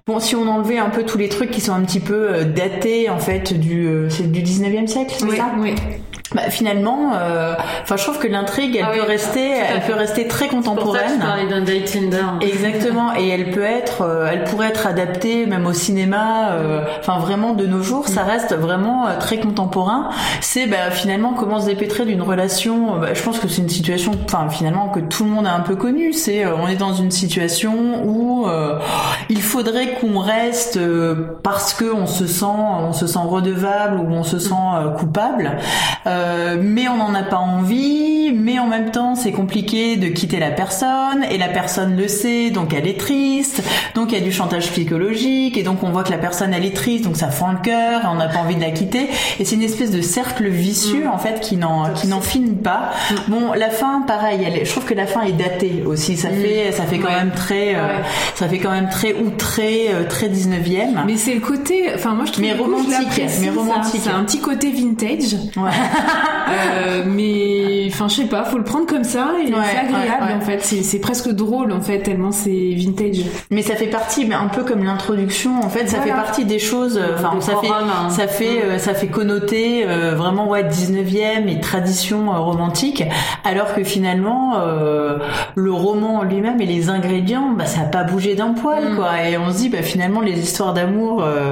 [0.08, 2.44] bon si on enlevait un peu tous les trucs qui sont un petit peu euh,
[2.44, 5.52] datés en fait du euh, du 19e siècle, c'est Oui, ça?
[5.60, 5.76] oui.
[6.34, 9.94] Bah, finalement, euh, enfin, je trouve que l'intrigue, elle Ah peut oui, rester, elle peut
[9.94, 11.20] rester très pour contemporaine.
[11.50, 12.24] d'un date Tinder.
[12.42, 16.52] Exactement, et elle peut être, euh, elle pourrait être adaptée même au cinéma.
[16.52, 20.10] euh, Enfin, vraiment de nos jours, ça reste vraiment très contemporain.
[20.40, 22.98] C'est bah, finalement comment se dépêtrer d'une relation.
[23.00, 25.60] bah, je pense que c'est une situation, enfin finalement que tout le monde a un
[25.62, 26.14] peu connue.
[26.14, 28.78] C'est, euh, on est dans une situation où euh,
[29.30, 34.12] il faudrait qu'on reste euh, parce que on se sent, on se sent redevable ou
[34.14, 34.54] on se sent
[34.98, 35.58] coupable,
[36.08, 36.21] Euh,
[36.62, 38.32] mais on n'en a pas envie.
[38.34, 42.50] Mais en même temps, c'est compliqué de quitter la personne et la personne le sait,
[42.50, 43.62] donc elle est triste.
[43.94, 46.66] Donc il y a du chantage psychologique et donc on voit que la personne elle
[46.66, 49.10] est triste, donc ça fend le cœur et on n'a pas envie de la quitter.
[49.40, 52.92] Et c'est une espèce de cercle vicieux en fait qui n'en qui n'en finit pas.
[53.28, 56.16] Bon, la fin, pareil, elle est, je trouve que la fin est datée aussi.
[56.18, 57.16] Ça fait ça fait quand Ouais.
[57.16, 58.04] même très euh, Ouais.
[58.36, 61.04] ça fait quand même très outré, euh, très 19e.
[61.06, 64.02] Mais c'est le côté, enfin moi je trouve Mais romantique, mais romantique.
[64.04, 65.34] C'est un petit côté vintage.
[65.58, 65.70] Ouais.
[66.52, 70.24] Euh, mais enfin, je sais pas, faut le prendre comme ça et Ouais, c'est agréable
[70.24, 70.34] ouais, ouais.
[70.36, 70.60] en fait.
[70.62, 73.22] C'est presque drôle en fait tellement c'est vintage.
[73.50, 76.14] Mais ça fait partie, mais un peu comme l'introduction, en fait, ça Voilà.
[76.14, 76.98] fait partie des choses.
[77.02, 78.10] euh, Enfin, ça fait, hein.
[78.10, 83.04] ça fait, euh, ça fait connoter euh, vraiment ouais 19e et tradition euh, romantique,
[83.46, 85.18] alors que finalement euh,
[85.56, 88.96] le roman en lui-même et les ingrédients, bah ça a pas bougé d'un poil, Mm.
[88.96, 89.10] quoi.
[89.30, 91.52] Et on se dit, bah finalement les histoires d'amour euh,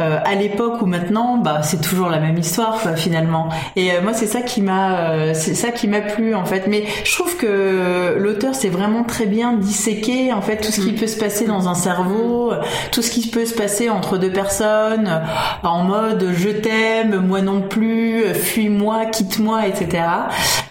[0.00, 3.48] euh, à l'époque ou maintenant, bah c'est toujours la même histoire, quoi, finalement.
[3.76, 6.66] Et moi, c'est ça qui m'a, euh, c'est ça qui m'a plu, en fait.
[6.68, 10.92] Mais je trouve que l'auteur s'est vraiment très bien disséqué, en fait, tout ce qui
[10.92, 12.52] peut se passer dans un cerveau,
[12.92, 15.22] tout ce qui peut se passer entre deux personnes,
[15.62, 20.02] en mode je t'aime, moi non plus, fuis-moi, quitte-moi, etc.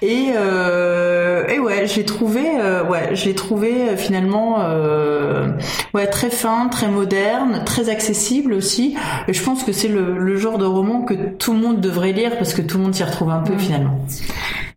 [0.01, 5.47] Et, euh, et ouais, j'ai trouvé, euh, ouais, j'ai trouvé euh, finalement, euh,
[5.93, 8.95] ouais, très fin, très moderne, très accessible aussi.
[9.27, 12.11] Et je pense que c'est le, le genre de roman que tout le monde devrait
[12.11, 13.99] lire parce que tout le monde s'y retrouve un peu finalement.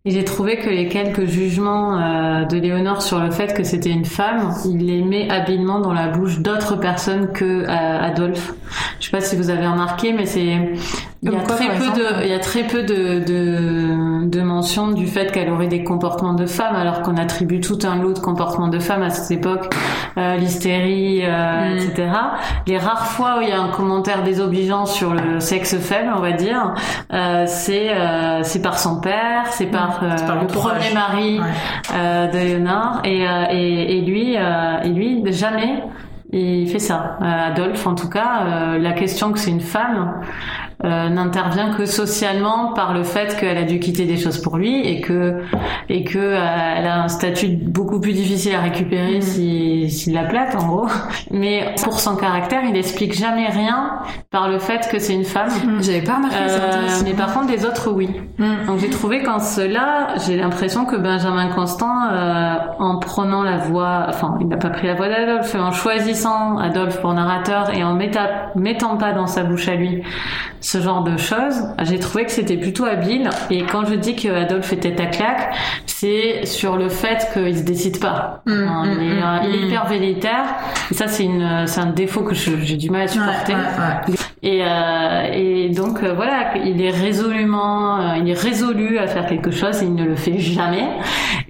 [0.08, 3.90] Et j'ai trouvé que les quelques jugements euh, de Léonore sur le fait que c'était
[3.90, 8.54] une femme, il les met habilement dans la bouche d'autres personnes que euh, Adolphe.
[9.00, 10.72] Je sais pas si vous avez remarqué, mais c'est
[11.22, 14.40] il y a quoi, très peu de il y a très peu de de, de
[14.40, 18.12] mentions du fait qu'elle aurait des comportements de femme, alors qu'on attribue tout un lot
[18.12, 19.74] de comportements de femmes à cette époque,
[20.16, 21.76] euh, l'hystérie, euh, Mm.
[21.76, 22.08] etc.
[22.66, 26.20] Les rares fois où il y a un commentaire désobligeant sur le sexe faible, on
[26.20, 26.74] va dire,
[27.12, 27.88] euh, c'est
[28.42, 31.46] c'est par son père, c'est par, euh, le premier mari Ouais.
[31.94, 33.00] euh, de Léonard.
[33.04, 35.82] Et, euh, et, et lui et lui jamais
[36.32, 37.16] il fait ça.
[37.22, 40.20] Adolphe en tout cas euh, la question que c'est une femme
[40.84, 44.86] euh, n'intervient que socialement par le fait qu'elle a dû quitter des choses pour lui
[44.86, 45.42] et que
[45.88, 46.38] et que euh,
[46.76, 50.86] elle a un statut beaucoup plus difficile à récupérer si s'il la plate en gros.
[51.30, 53.98] Mais pour son caractère il explique jamais rien
[54.30, 55.48] par le fait que c'est une femme.
[55.80, 58.08] J'avais pas remarqué c'est Euh, mais par contre les autres oui.
[58.38, 58.66] Mm.
[58.66, 64.06] donc j'ai trouvé qu'en cela, j'ai l'impression que Benjamin Constant, euh, en prenant la voix,
[64.08, 67.82] enfin il n'a pas pris la voix d'Adolphe, mais en choisissant Adolphe pour narrateur et
[67.82, 70.02] en metta- mettant pas dans sa bouche à lui
[70.70, 73.30] ce genre de choses, j'ai trouvé que c'était plutôt habile.
[73.48, 75.54] Et quand je dis que Adolphe était à claque,
[75.86, 78.42] c'est sur le fait qu'il se décide pas.
[78.44, 79.66] Mm, Hein, mm, il, est, euh, mm, il est mm.
[79.66, 80.44] hyper velléitaire.
[80.90, 83.54] Et ça c'est un défaut que j'ai du mal à supporter.
[83.54, 84.17] Ouais, ouais, ouais.
[84.42, 89.26] Et, euh, et donc euh, voilà, il est résolument, euh, il est résolu à faire
[89.26, 90.86] quelque chose et il ne le fait jamais.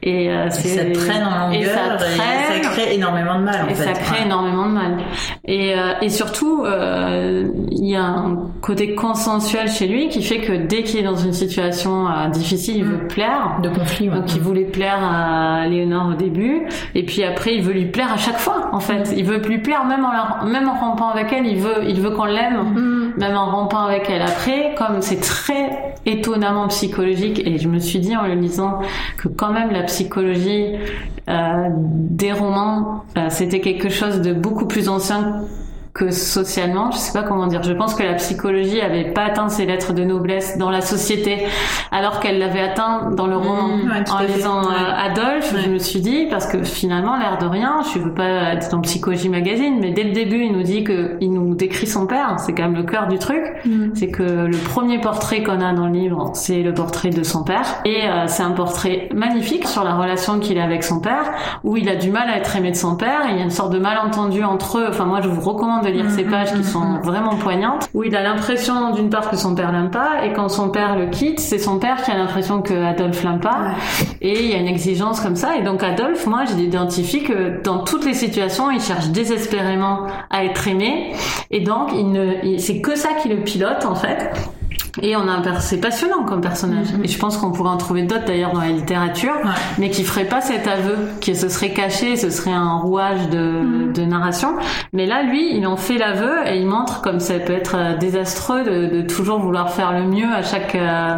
[0.02, 3.64] Et euh, Et ça traîne en longueur et ça traîne, ça crée énormément de mal
[3.64, 3.84] en et fait.
[3.84, 4.24] ça crée Ouais.
[4.26, 4.96] énormément de mal.
[5.44, 10.38] Et, euh, et surtout, euh, il y a un côté consensuel chez lui qui fait
[10.38, 13.58] que dès qu'il est dans une situation difficile, il veut plaire.
[13.62, 14.08] de conflit.
[14.08, 14.14] ouais.
[14.16, 16.62] Donc il voulait plaire à Léonore au début,
[16.94, 18.68] et puis après il veut lui plaire à chaque fois.
[18.72, 21.46] En fait, il veut lui plaire même en la- même en rampant avec elle.
[21.46, 22.77] Il veut il veut qu'on l'aime, Mm.
[23.18, 24.22] Même en rampant avec elle.
[24.22, 28.80] Après, comme c'est très étonnamment psychologique, et je me suis dit en le lisant
[29.16, 30.76] que quand même la psychologie
[31.28, 35.42] euh, des romans, euh, c'était quelque chose de beaucoup plus ancien
[35.98, 37.62] que socialement, je sais pas comment dire.
[37.64, 41.44] Je pense que la psychologie avait pas atteint ses lettres de noblesse dans la société,
[41.90, 43.68] alors qu'elle l'avait atteint dans le roman.
[43.68, 45.10] Mmh, ouais, tout en lisant euh, Ouais.
[45.10, 48.70] Adolphe, je me suis dit parce que finalement, l'air de rien, je veux pas être
[48.70, 52.06] dans Psychologie Magazine, mais dès le début, il nous dit que il nous décrit son
[52.06, 52.36] père.
[52.38, 53.42] C'est quand même le cœur du truc.
[53.64, 53.88] Mm.
[53.94, 57.42] C'est que le premier portrait qu'on a dans le livre, c'est le portrait de son
[57.42, 61.32] père, et euh, c'est un portrait magnifique sur la relation qu'il a avec son père,
[61.64, 63.26] où il a du mal à être aimé de son père.
[63.28, 64.86] et Il y a une sorte de malentendu entre eux.
[64.88, 68.14] Enfin, moi, je vous recommande de lire ces pages qui sont vraiment poignantes, où il
[68.16, 71.40] a l'impression d'une part que son père l'aime pas, et quand son père le quitte,
[71.40, 73.72] c'est son père qui a l'impression que Adolphe l'aime pas,
[74.20, 75.56] et il y a une exigence comme ça.
[75.56, 80.66] Et donc Adolphe, moi, j'identifie que dans toutes les situations, il cherche désespérément à être
[80.68, 81.12] aimé,
[81.50, 84.30] et donc il ne, il- c'est que ça qui le pilote en fait.
[85.02, 86.86] Et on a c'est passionnant comme personnage.
[87.02, 89.50] Et je pense qu'on pourrait en trouver d'autres d'ailleurs dans la littérature, Ouais.
[89.78, 93.92] mais qui ferait pas cet aveu, qui se serait caché, ce serait un rouage de,
[93.92, 94.54] de narration.
[94.92, 97.96] Mais là, lui, il en fait l'aveu et il montre comme ça peut être euh,
[97.96, 101.16] désastreux de, de toujours vouloir faire le mieux à chaque euh,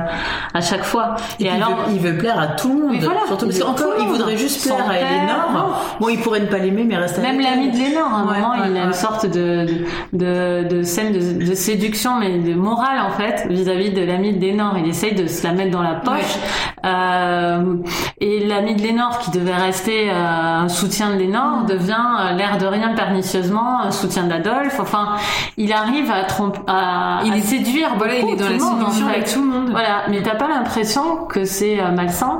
[0.55, 1.17] à chaque fois.
[1.39, 2.91] Et, puis, il, veut, il veut plaire à tout le monde.
[2.91, 3.21] Oui, voilà.
[3.27, 5.81] Surtout parce le il voudrait juste plaire à Eleanor.
[6.01, 8.35] Bon, il pourrait ne pas l'aimer, mais rester Même l'ami de Lénore, à un Ouais,
[8.41, 9.67] moment, ouais, il a une sorte de,
[10.13, 14.77] de, de scène de séduction, mais de morale, en fait, vis-à-vis de l'ami de Lénore.
[14.79, 16.39] Il essaye de se la mettre dans la poche.
[16.85, 17.77] Euh,
[18.21, 22.57] et l'ami de Lénore, qui devait rester euh, un soutien de Lénore, devient, euh, l'air
[22.59, 24.79] de rien, pernicieusement, un soutien d'Adolphe.
[24.81, 25.17] Enfin,
[25.57, 29.07] il arrive à, tromper, à, Il à est- séduire Voilà, il est dans la séduction
[29.09, 29.71] avec tout le monde.
[29.71, 32.39] Voilà, mais t'as pas l'impression que c'est malsain?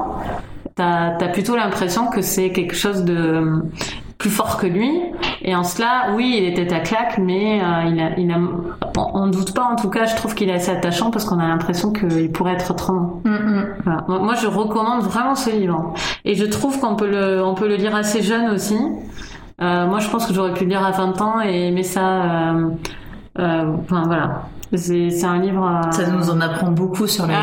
[0.77, 3.63] T'as as plutôt l'impression que c'est quelque chose de
[4.21, 5.01] plus fort que lui.
[5.43, 8.39] Et en cela, oui, il était à claque, mais euh, il a, il a,
[8.97, 9.65] on, ne doute pas.
[9.65, 12.53] En tout cas, je trouve qu'il est assez attachant parce qu'on a l'impression qu'il pourrait
[12.53, 13.23] être autrement.
[13.25, 14.05] Mm, voilà.
[14.07, 15.95] Moi, je recommande vraiment ce livre,
[16.25, 18.79] et je trouve qu'on peut le, on peut le lire assez jeune aussi.
[19.63, 22.23] Euh, moi, je pense que j'aurais pu le lire à 20 ans et aimer ça.
[22.23, 22.71] Euh,
[23.39, 24.43] euh, enfin voilà.
[24.75, 25.67] C'est un livre.
[25.67, 27.41] Euh, ça nous en apprend beaucoup sur la.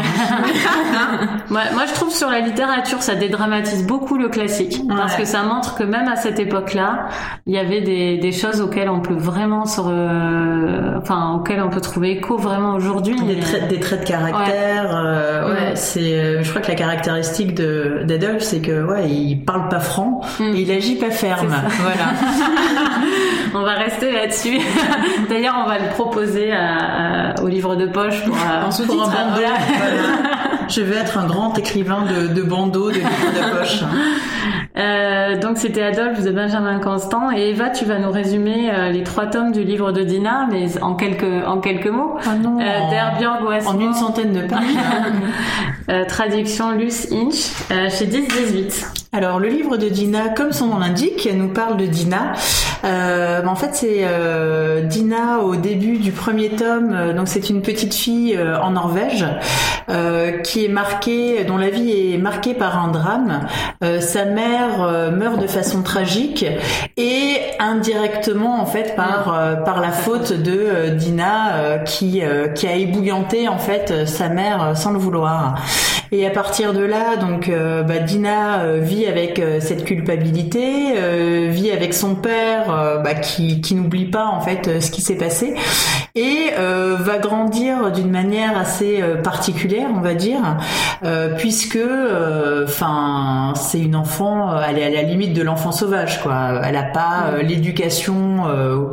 [1.49, 5.43] moi, moi, je trouve sur la littérature, ça dédramatise beaucoup le classique parce que ça
[5.43, 7.07] montre que même à cette époque-là,
[7.45, 9.81] il y avait des, des, choses auxquelles on peut vraiment se,
[10.97, 13.15] enfin, auxquelles on peut trouver écho vraiment aujourd'hui.
[13.21, 14.95] Des, traits, des traits de caractère.
[14.95, 16.13] Euh, ouais, c'est.
[16.13, 20.21] Euh, je crois que la caractéristique de d'Adolphe, c'est que ouais, il parle pas franc
[20.39, 20.55] mm.
[20.55, 21.55] et il agit pas ferme.
[21.79, 22.11] Voilà.
[23.53, 24.59] on va rester là-dessus.
[25.29, 29.41] D'ailleurs, on va le proposer à, au livre de poche pour, un bandeau.
[30.69, 33.83] Je vais être un grand écrivain de, de bandeau, de livre de poche.
[34.77, 39.01] Euh, donc c'était Adolphe de Benjamin Constant et Eva, tu vas nous résumer euh, les
[39.01, 42.15] trois tomes du livre de Dina, mais en quelques en quelques mots.
[42.23, 42.59] Ah non.
[42.59, 44.61] Euh, en une centaine de pages.
[45.89, 47.53] euh, traduction Luce Inch
[47.89, 49.07] chez 10-18.
[49.13, 52.33] Alors le livre de Dina, comme son nom l'indique, nous parle de Dina.
[52.83, 57.13] Euh, en fait, c'est euh, Dina au début du premier tome.
[57.15, 59.25] Donc c'est une petite fille euh, en Norvège
[60.43, 63.47] qui est marquée, dont la vie est marquée par un drame.
[63.99, 66.45] sa mère meurt de façon tragique
[66.97, 72.21] et indirectement en fait par par la faute de Dina qui
[72.55, 75.55] qui a ébouillanté en fait sa mère sans le vouloir.
[76.11, 80.93] Et à partir de là, donc bah, Dina vit avec cette culpabilité,
[81.49, 85.01] vit avec son père euh, bah, qui, qui n'oublie pas en fait euh, ce qui
[85.01, 85.55] s'est passé
[86.15, 90.57] et euh, va grandir d'une manière assez particulière, on va dire,
[91.37, 91.77] puisque,
[92.63, 96.59] enfin, c'est une enfant, elle est à la limite de l'enfant sauvage, quoi.
[96.63, 98.45] Elle n'a pas l'éducation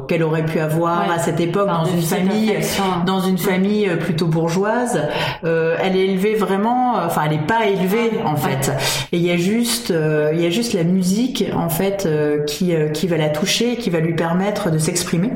[0.06, 2.58] qu'elle aurait pu avoir à cette époque dans une famille,
[3.06, 5.00] dans une famille plutôt bourgeoise.
[5.42, 8.72] elle est élevée vraiment, enfin, elle n'est pas élevée en fait.
[9.12, 9.92] Et il y a juste,
[10.32, 12.08] il y a juste la musique en fait
[12.46, 15.30] qui qui va la toucher qui va lui permettre de s'exprimer.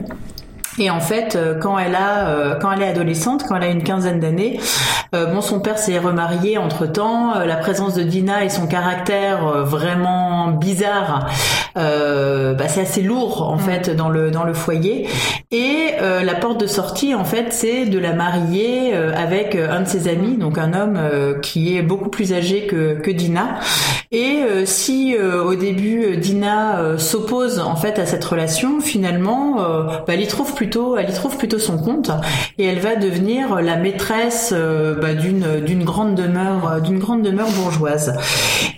[0.79, 3.69] Et en fait, euh, quand elle a, euh, quand elle est adolescente, quand elle a
[3.69, 4.61] une quinzaine d'années,
[5.15, 7.35] euh, bon, son père s'est remarié entre temps.
[7.45, 11.29] la présence de Dina et son caractère vraiment bizarre,
[11.75, 13.61] bah, c'est assez lourd en mm.
[13.61, 15.09] fait dans le dans le foyer.
[15.51, 20.09] Et la porte de sortie, en fait, c'est de la marier avec un de ses
[20.09, 20.99] amis, donc un homme
[21.41, 23.61] qui est beaucoup plus âgé que que Dina.
[24.11, 30.27] Et si au début Dina s'oppose en fait à cette relation, finalement, bah, elle y
[30.27, 30.68] trouve plus
[30.99, 32.11] elle y trouve plutôt son compte
[32.59, 37.23] et elle va devenir la maîtresse euh, bah, d'une d'une grande demeure euh, d'une grande
[37.23, 38.15] demeure bourgeoise.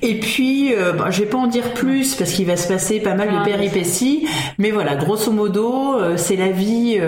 [0.03, 3.01] Et puis, euh, bah, je vais pas en dire plus parce qu'il va se passer
[3.01, 4.27] pas mal de ah, péripéties,
[4.59, 7.01] mais voilà, grosso modo, c'est la vie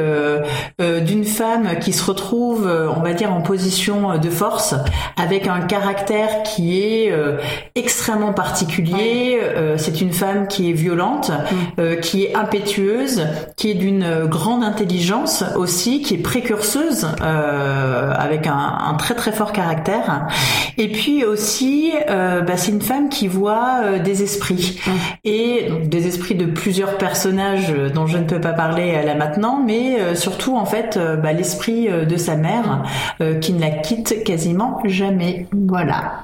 [0.79, 4.75] d'une femme qui se retrouve, on va dire, en position de force,
[5.17, 7.13] avec un caractère qui est
[7.75, 9.41] extrêmement particulier.
[9.77, 11.31] c'est une femme qui est violente,
[11.79, 12.01] mm.
[12.01, 13.27] qui est impétueuse,
[13.57, 19.33] qui est d'une grande intelligence aussi, qui est précurseuse, euh, avec un, un, très très
[19.33, 20.29] fort caractère.
[20.79, 24.81] Et puis aussi, euh, bah, c'est une femme qui voit euh, des esprits.
[24.87, 24.91] Mmh.
[25.25, 29.63] Et donc, des esprits de plusieurs personnages dont je ne peux pas parler là maintenant,
[29.65, 32.85] mais surtout en fait bah, l'esprit de sa mère
[33.41, 35.47] qui ne la quitte quasiment jamais.
[35.53, 36.23] Voilà.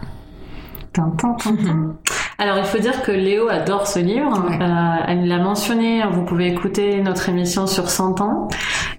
[2.40, 4.46] Alors il faut dire que Léo adore ce livre.
[4.48, 6.04] Euh, elle l'a mentionné.
[6.12, 8.48] Vous pouvez écouter notre émission sur 100 ans.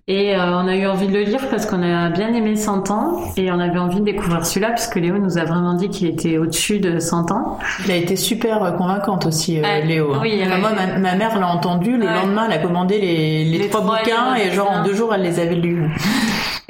[0.09, 2.91] Et euh, on a eu envie de le lire parce qu'on a bien aimé 100
[2.91, 6.07] ans et on avait envie de découvrir celui-là puisque Léo nous a vraiment dit qu'il
[6.07, 7.59] était au-dessus de 100 ans.
[7.85, 10.15] Il a été super convaincante aussi, euh, Léo.
[10.15, 10.19] Hein.
[10.21, 11.95] Oui, moi, ma, mère l'a entendu.
[11.95, 15.21] Le lendemain, elle a commandé les, les, trois, bouquins et genre en deux jours, elle
[15.21, 15.89] les avait lus.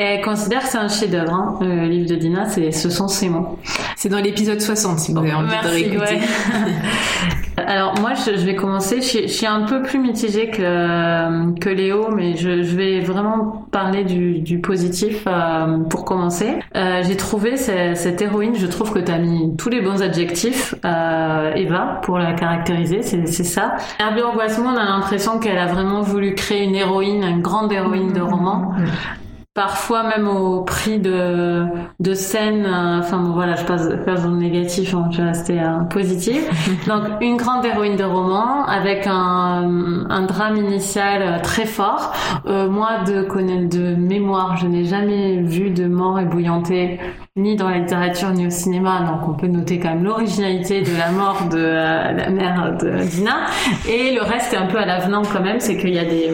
[0.01, 3.59] Elle considère que c'est un chef-d'œuvre, hein, le livre de Dina, ce sont ses mots.
[3.97, 6.19] C'est dans l'épisode 60, si vous avez envie de réécouter.
[7.67, 9.01] Alors moi, je, vais commencer.
[9.01, 14.05] Je, suis un peu plus mitigée que, que Léo, mais je, je vais vraiment parler
[14.05, 16.59] du, du positif euh, pour commencer.
[16.77, 20.01] Euh, j'ai trouvé cette, cette, héroïne, je trouve que tu as mis tous les bons
[20.01, 23.75] adjectifs, euh, Eva, pour la caractériser, c'est, ça.
[23.99, 28.13] Herbie Angoissement, on a l'impression qu'elle a vraiment voulu créer une héroïne, une grande héroïne
[28.13, 28.71] de roman.
[29.59, 31.65] Parfois même au prix de,
[31.99, 32.65] de scènes.
[32.65, 35.81] euh, Enfin bon, voilà, je passe, passe dans le négatif, hein, je vais rester euh,
[35.89, 36.43] positive.
[36.87, 42.13] Donc une grande héroïne de roman avec un, un drame initial euh, très fort.
[42.45, 46.97] Euh, moi, de connaître de mémoire, je n'ai jamais vu de mort ébouillantée
[47.35, 49.01] ni dans la littérature ni au cinéma.
[49.01, 53.03] Donc on peut noter quand même l'originalité de la mort de euh, la mère de
[53.03, 53.47] Dina.
[53.89, 56.31] Et le reste est un peu à l'avenant quand même, c'est qu'il y a des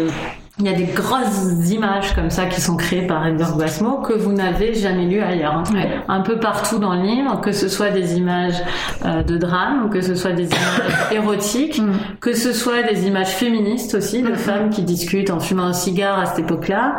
[0.57, 4.13] il y a des grosses images comme ça qui sont créées par Edgar Guasmo que
[4.13, 5.55] vous n'avez jamais lues ailleurs.
[5.55, 5.63] hein.
[6.07, 8.63] Un peu partout dans le livre, que ce soit des images
[9.03, 10.81] euh, de drame, que ce soit des images
[11.11, 11.81] érotiques,
[12.21, 16.19] que ce soit des images féministes aussi, de femmes qui discutent en fumant un cigare
[16.19, 16.97] à cette époque-là,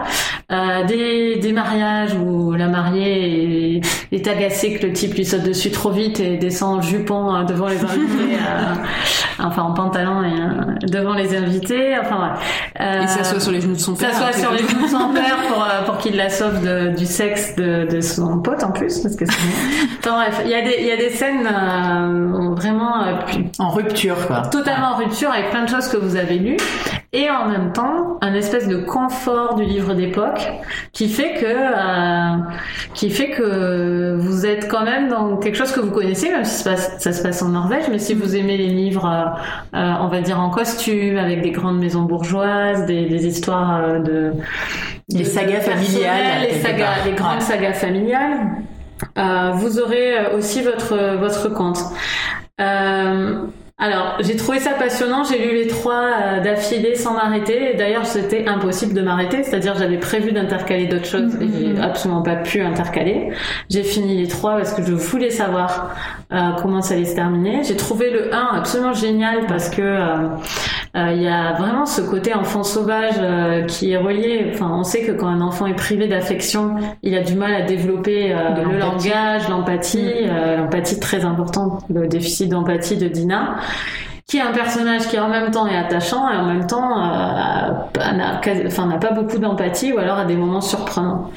[0.52, 3.80] euh, des, des mariages où la mariée est,
[4.12, 7.44] est agacée que le type lui saute dessus trop vite et descend en jupon euh,
[7.44, 8.74] devant les invités, euh,
[9.42, 12.34] enfin en pantalon et euh, devant les invités, enfin voilà.
[12.80, 13.06] Euh,
[13.46, 14.12] sur les genoux de son père.
[14.12, 17.06] s'assoit sur les genoux de son père pour, euh, pour qu'il la sauve de- du
[17.06, 20.86] sexe de, de son pote en plus parce que bref il y a des il
[20.86, 23.12] y a des scènes euh, vraiment euh,
[23.58, 24.42] En rupture, quoi.
[24.50, 26.56] totalement en rupture avec plein de choses que vous avez lues
[27.12, 30.50] et en même temps un espèce de confort du livre d'époque
[30.92, 32.36] qui fait que euh,
[32.94, 36.62] qui fait que vous êtes quand même dans quelque chose que vous connaissez même si
[36.62, 39.78] ça se passe, ça se passe en Norvège mais si vous aimez les livres euh,
[39.78, 44.32] euh, on va dire en costume avec des grandes maisons bourgeoises des, des histoires de
[45.08, 48.38] Les sagas familiales, les sagas les grandes sagas familiales
[49.54, 51.78] vous aurez aussi votre votre compte.
[52.60, 53.46] Euh,
[53.78, 55.22] alors, j'ai trouvé ça passionnant.
[55.22, 57.72] J'ai lu les trois euh, d'affilée sans m'arrêter.
[57.72, 59.42] Et d'ailleurs, c'était impossible de m'arrêter.
[59.42, 63.32] C'est-à-dire, j'avais prévu d'intercaler d'autres choses et j'ai absolument pas pu intercaler.
[63.68, 65.94] J'ai fini les trois parce que je voulais savoir
[66.32, 67.64] euh, comment ça allait se terminer.
[67.64, 70.28] J'ai trouvé le 1 absolument génial parce que euh,
[70.96, 74.50] il y a vraiment ce côté enfant sauvage euh, qui est relié.
[74.54, 77.62] Enfin, on sait que quand un enfant est privé d'affection, il a du mal à
[77.62, 83.56] développer euh, le langage, l'empathie, euh, l'empathie très importante, le déficit d'empathie de Dina
[84.28, 88.12] qui est un personnage qui en même temps est attachant et en même temps euh,
[88.12, 91.30] n'a enfin, pas beaucoup d'empathie ou alors à des moments surprenants.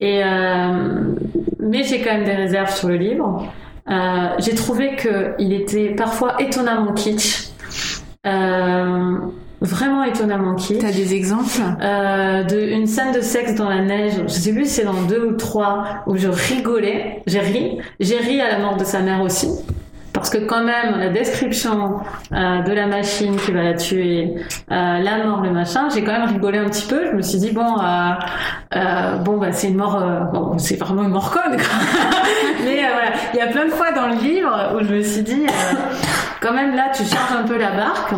[0.00, 1.14] Et euh,
[1.58, 3.46] mais j'ai quand même des réserves sur le livre.
[3.90, 7.49] Euh, j'ai trouvé que il était parfois étonnamment kitsch,
[8.26, 9.16] euh,
[9.60, 10.80] vraiment étonnamment kitsch.
[10.80, 11.60] T'as des exemples?
[11.80, 15.02] Euh, de une scène de sexe dans la neige, je sais plus si c'est dans
[15.02, 19.00] deux ou trois, où je rigolais, j'ai ri, j'ai ri à la mort de sa
[19.00, 19.48] mère aussi.
[20.20, 22.00] Parce que quand même, la description
[22.34, 24.34] euh, de la machine qui va la tuer,
[24.70, 27.06] euh, la mort, le machin, j'ai quand même rigolé un petit peu.
[27.06, 29.98] Je me suis dit bon, euh, bon bah c'est une mort,
[30.30, 31.56] bon c'est vraiment une mort conne.
[32.64, 35.22] Mais voilà, il y a plein de fois dans le livre où je me suis
[35.22, 35.46] dit
[36.42, 38.12] quand même là tu charges un peu la barque.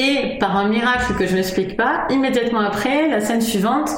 [0.00, 3.90] Et par un miracle que je m'explique pas, immédiatement après, la scène suivante,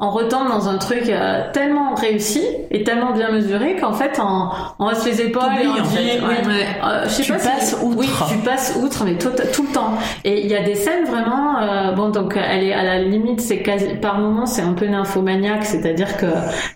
[0.00, 2.42] on retombe dans un truc euh, tellement réussi
[2.72, 4.48] et tellement bien mesuré qu'en fait, on,
[4.80, 6.46] on hausse les épaules et on dit, fait, oui, ouais.
[6.48, 6.66] Ouais.
[6.84, 7.96] euh, je sais Tu pas si- passes outre.
[7.98, 9.92] Oui, tu passes outre, mais tout, tout le temps.
[10.24, 13.40] Et il y a des scènes vraiment, euh, bon, donc elle est à la limite,
[13.40, 16.26] c'est quasi, par moments, c'est un peu nymphomaniaque, c'est-à-dire que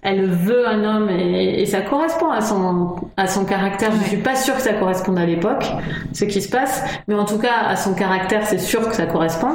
[0.02, 3.90] elle veut un homme et, et ça correspond à son, à son caractère.
[4.00, 5.66] Je suis pas sûre que ça corresponde à l'époque,
[6.12, 9.06] ce qui se passe, mais en tout cas, à son caractère, c'est sûr que ça
[9.06, 9.48] correspond.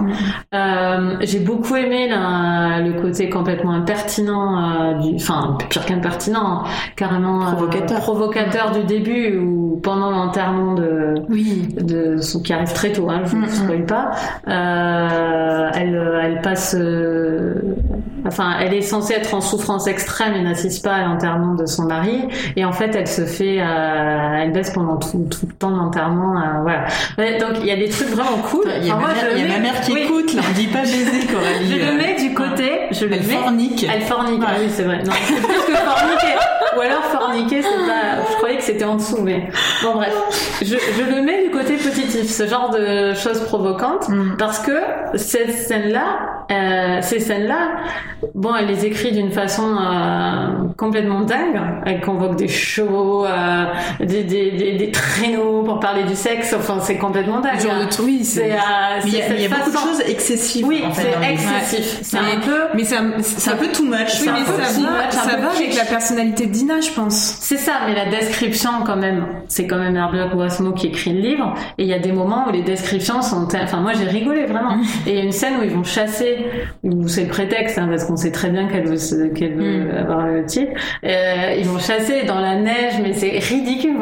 [0.53, 6.64] Euh, j'ai beaucoup aimé la- le côté complètement impertinent, euh, du, enfin, pire qu'impertinent,
[6.95, 7.99] carrément euh, Provocateur.
[7.99, 11.68] provocateur du début ou pendant l'enterrement de, Oui.
[11.80, 13.47] de son qui arrive très tôt, hein, je ne Mhm.
[13.47, 14.11] vous spoil pas.
[15.76, 16.76] Elle, elle passe,
[18.26, 21.84] enfin, elle est censée être en souffrance extrême et n'assiste pas à l'enterrement de son
[21.86, 25.78] mari, et en fait, elle se fait, elle baisse pendant tout, tout le temps de
[25.78, 26.86] l'enterrement, voilà.
[27.18, 28.66] Ouais, donc il y a des trucs vraiment cool.
[28.82, 30.41] Il y a, Enfin, ma, moi, mère, y a ma mère qui oui, écoute, là.
[30.50, 31.70] On dit pas baiser, Coralie.
[31.80, 33.34] Je le mets du côté, je le Elle mets.
[33.34, 33.86] fornique.
[33.94, 35.02] Elle fornique, ah oui c'est vrai.
[35.04, 36.36] Non, c'est plus que forniquer.
[36.76, 38.24] Ou alors forniquer, c'est pas.
[38.32, 39.50] Je croyais que c'était en dessous, mais
[39.84, 40.14] bon bref.
[40.62, 44.38] Je, je le mets du côté positif, ce genre de choses provocantes, Mm.
[44.38, 44.72] parce que
[45.16, 47.72] cette scène-là, euh, ces scènes-là,
[48.36, 51.60] bon, elle les écrit d'une façon euh, complètement dingue.
[51.86, 53.66] Elle convoque des chevaux, euh,
[53.99, 56.54] des, des, des, des traîneaux pour parler du sexe.
[56.58, 57.60] Enfin, c'est complètement dingue.
[57.60, 57.86] Genre hein.
[57.86, 58.49] de truc, oui, C'est,
[59.06, 60.66] il y a, y a beaucoup de choses excessives.
[60.66, 61.99] Oui, en fait, c'est excessif.
[62.01, 62.62] C'est un peu.
[62.76, 64.22] Mais ça, C'est un peu too much.
[64.22, 67.38] Oui, mais ça va, much, ça va avec la personnalité de Dina, je pense.
[67.39, 71.20] C'est ça, mais la description quand même, c'est quand même Herbert Guasmo qui écrit le
[71.20, 74.45] livre, et il y a des moments où les descriptions sont, enfin moi j'ai rigolé
[74.45, 74.78] vraiment.
[75.08, 76.43] Et il y a une scène où ils vont chasser
[76.84, 79.98] ou c'est le prétexte, hein, parce qu'on sait très bien qu'elle veut, qu'elle veut mm.
[79.98, 80.70] avoir le type.
[81.04, 83.98] Euh, ils vont chasser dans la neige, mais c'est ridicule.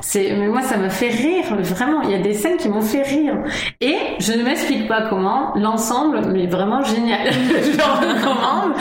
[0.00, 1.44] c'est, mais moi, ça me fait rire.
[1.60, 3.34] Vraiment, il y a des scènes qui m'ont fait rire.
[3.80, 5.54] Et je ne m'explique pas comment.
[5.56, 7.30] L'ensemble, mais vraiment génial.
[7.30, 8.72] je recommande.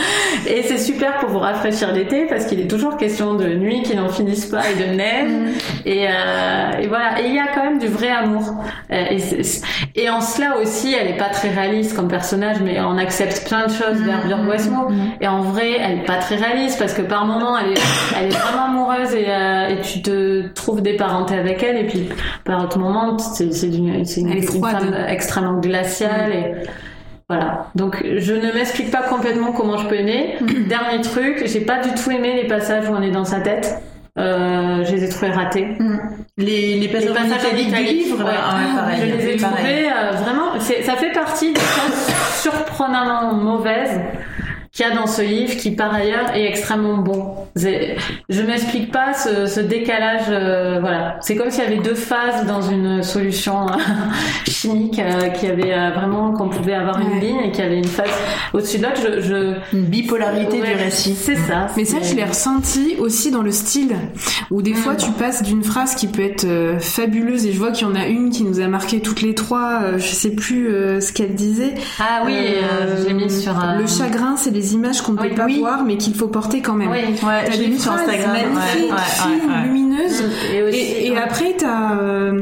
[0.48, 3.96] Et c'est super pour vous rafraîchir l'été, parce qu'il est toujours question de nuit qui
[3.96, 5.32] n'en finissent pas et de neige.
[5.32, 5.48] Mm.
[5.86, 7.22] Et, euh, et, voilà.
[7.22, 8.64] Et il y a quand même du vrai amour.
[8.92, 12.98] Euh, et, et en cela aussi, elle est pas très réaliste comme personnage, mais on
[13.06, 14.88] accepte plein de choses vers Björk Westmo.
[15.22, 17.82] Et en vrai, elle est pas très réaliste parce que par moments, elle est,
[18.18, 21.78] elle est vraiment amoureuse et, euh, et tu te trouves des parentés avec elle.
[21.78, 22.10] Et puis
[22.44, 26.54] par autre moment, c'est une, une, une, femme extrêmement glaciale et
[27.30, 27.68] voilà.
[27.76, 30.36] Donc je ne m'explique pas complètement comment je peux aimer.
[30.68, 33.82] Dernier truc, j'ai pas du tout aimé les passages où on est dans sa tête.
[34.18, 35.66] Euh, je les ai trouvés ratés.
[35.78, 36.00] Mm.
[36.38, 38.18] Les, les, passages, du livre,
[38.98, 40.60] je les ai trouvés euh, vraiment.
[40.60, 44.00] Ça fait partie des choses surprenamment mauvaises
[44.76, 47.36] qu'il y a dans ce livre qui par ailleurs est extrêmement bon.
[47.56, 50.26] Je m'explique pas ce, ce décalage.
[50.28, 53.72] Euh, voilà, c'est comme s'il y avait deux phases dans une solution euh,
[54.50, 57.86] chimique, euh, qui avait vraiment qu'on pouvait avoir une ligne et qu'il y avait une
[57.86, 58.10] phase
[58.52, 59.02] au-dessus de l'autre.
[59.02, 61.16] Je, je, Une bipolarité du récit.
[61.16, 61.68] C'est ça.
[61.78, 63.96] Mais ça, je l'ai ressenti aussi dans le style,
[64.52, 66.46] où des fois tu passes d'une phrase qui peut être
[66.82, 69.36] fabuleuse et je vois qu'il y en a une qui nous a marqué toutes les
[69.36, 69.98] trois.
[69.98, 70.68] je sais plus
[71.00, 71.76] ce qu'elle disait.
[72.00, 72.36] Ah oui,
[73.08, 76.16] j'ai mis sur le chagrin, c'est les images qu'on ne peut pas voir, mais qu'il
[76.16, 76.92] faut porter quand même.
[76.92, 78.32] Oui, ouais, j'ai vu sur Instagram.
[78.34, 80.24] Magnifiques, ouais, lumineuses.
[80.54, 82.42] Et, et, après, t'as euh,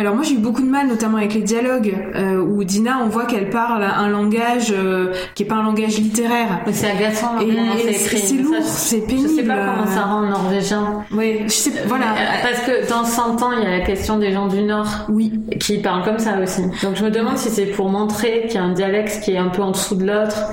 [0.00, 3.10] alors moi j'ai eu beaucoup de mal, notamment avec les dialogues euh, où Dina, on
[3.10, 6.62] voit qu'elle parle un langage euh, qui est pas un langage littéraire.
[6.72, 7.38] C'est agaçant.
[7.38, 9.28] Et, c'est lourd, c'est pénible.
[9.28, 11.04] Je sais pas comment ça rend norvégien.
[11.12, 11.72] Oui, je sais.
[11.86, 12.14] Voilà.
[12.42, 14.88] Parce que dans 100 ans, il y a la question des gens du Nord.
[15.10, 15.38] Oui.
[15.60, 16.62] Qui parlent comme ça aussi.
[16.82, 19.38] Donc je me demande si c'est pour montrer qu'il y a un dialecte qui est
[19.38, 20.46] un peu en dessous de l'autre.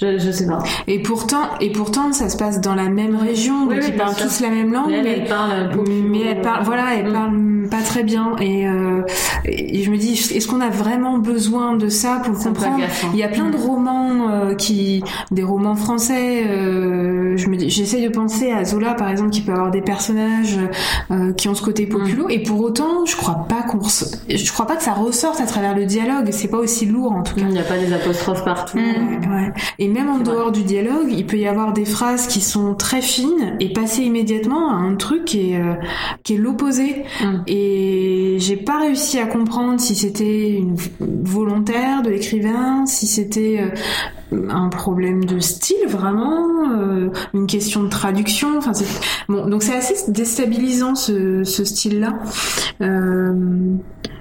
[0.00, 0.62] Je, je sais pas.
[0.86, 4.40] Et pourtant, et pourtant, ça se passe dans la même région, donc ils parlent tous
[4.40, 4.90] la même langue.
[4.90, 5.70] Mais elle, parle
[6.08, 7.12] mais elle parle, voilà, elle mm.
[7.12, 8.34] parle pas très bien.
[8.40, 9.02] Et, euh,
[9.44, 13.18] et je me dis, est-ce qu'on a vraiment besoin de ça pour le comprendre Il
[13.18, 13.60] y a plein de mm.
[13.60, 16.46] romans euh, qui, des romans français.
[16.48, 20.58] Euh, je me j'essaye de penser à Zola, par exemple, qui peut avoir des personnages
[21.10, 22.26] euh, qui ont ce côté populo.
[22.26, 22.30] Mm.
[22.30, 25.76] Et pour autant, je crois pas qu'on, je crois pas que ça ressorte à travers
[25.76, 26.28] le dialogue.
[26.30, 27.42] C'est pas aussi lourd en tout cas.
[27.42, 28.78] Il n'y a pas des apostrophes partout.
[28.78, 29.52] ouais.
[29.78, 33.02] Et même en dehors du dialogue, il peut y avoir des phrases qui sont très
[33.02, 35.74] fines et passer immédiatement à un truc qui est, euh,
[36.22, 37.04] qui est l'opposé.
[37.22, 37.42] Mm.
[37.46, 43.60] Et j'ai pas réussi à comprendre si c'était une volontaire de l'écrivain, si c'était
[44.32, 48.58] euh, un problème de style vraiment, euh, une question de traduction.
[48.58, 48.72] Enfin,
[49.28, 52.14] bon, donc c'est assez déstabilisant ce, ce style-là.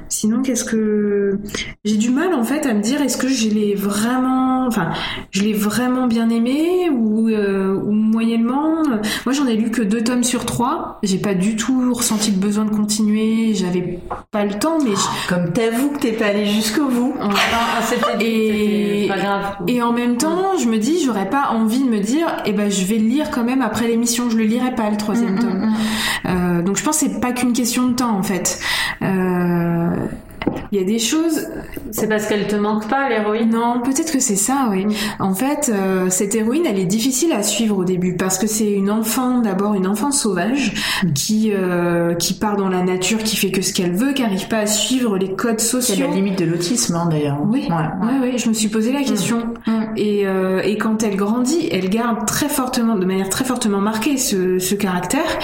[0.10, 1.40] Sinon, qu'est-ce que
[1.86, 4.90] j'ai du mal en fait à me dire est-ce que je l'ai vraiment, enfin,
[5.32, 8.84] je l'ai vraiment bien aimé ou, euh, ou moyennement?
[9.26, 11.00] Moi, j'en ai lu que deux tomes sur trois.
[11.04, 13.54] J'ai pas du tout ressenti le besoin de continuer.
[13.54, 14.00] J'avais
[14.32, 14.94] pas le temps, mais
[15.28, 17.14] comme t'avoues que t'es pas allé jusqu'au bout.
[18.20, 19.44] et pas grave.
[19.68, 22.70] Et en même temps, je me dis j'aurais pas envie de me dire eh ben
[22.70, 24.30] je vais le lire quand même après l'émission.
[24.30, 25.60] Je le lirai pas le troisième mm, mm, tome.
[25.60, 25.76] Mm.
[26.26, 28.60] Euh, donc je pense que c'est pas qu'une question de temps en fait.
[29.02, 29.99] Euh,
[30.72, 31.48] il y a des choses.
[31.92, 34.86] C'est parce qu'elle te manque pas, l'héroïne Non, peut-être que c'est ça, oui.
[35.20, 38.72] En fait, euh, cette héroïne, elle est difficile à suivre au début parce que c'est
[38.72, 40.74] une enfant, d'abord une enfant sauvage
[41.04, 41.14] mm.
[41.14, 44.48] qui euh, qui part dans la nature, qui fait que ce qu'elle veut, qui n'arrive
[44.48, 45.96] pas à suivre les codes sociaux.
[45.96, 47.40] C'est la limite de l'autisme, hein, d'ailleurs.
[47.46, 48.38] Oui, ouais, ouais.
[48.38, 49.06] je me suis posé la mm.
[49.06, 49.54] question.
[49.96, 54.18] Et, euh, et quand elle grandit, elle garde très fortement, de manière très fortement marquée,
[54.18, 55.40] ce, ce caractère.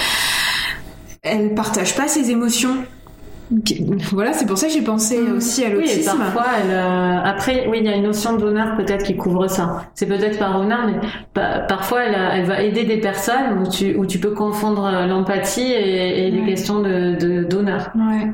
[1.23, 2.77] Elle partage pas ses émotions
[4.11, 5.37] voilà, c'est pour ça que j'ai pensé mm.
[5.37, 6.11] aussi à l'autisme.
[6.13, 9.47] Oui, parfois, elle, euh, après, oui, il y a une notion d'honneur peut-être qui couvre
[9.47, 9.83] ça.
[9.93, 10.99] C'est peut-être par honneur, mais
[11.67, 16.27] parfois, elle, elle, va aider des personnes où tu, où tu peux confondre l'empathie et,
[16.27, 17.91] et les questions de d'honneur.
[17.95, 18.31] Ouais.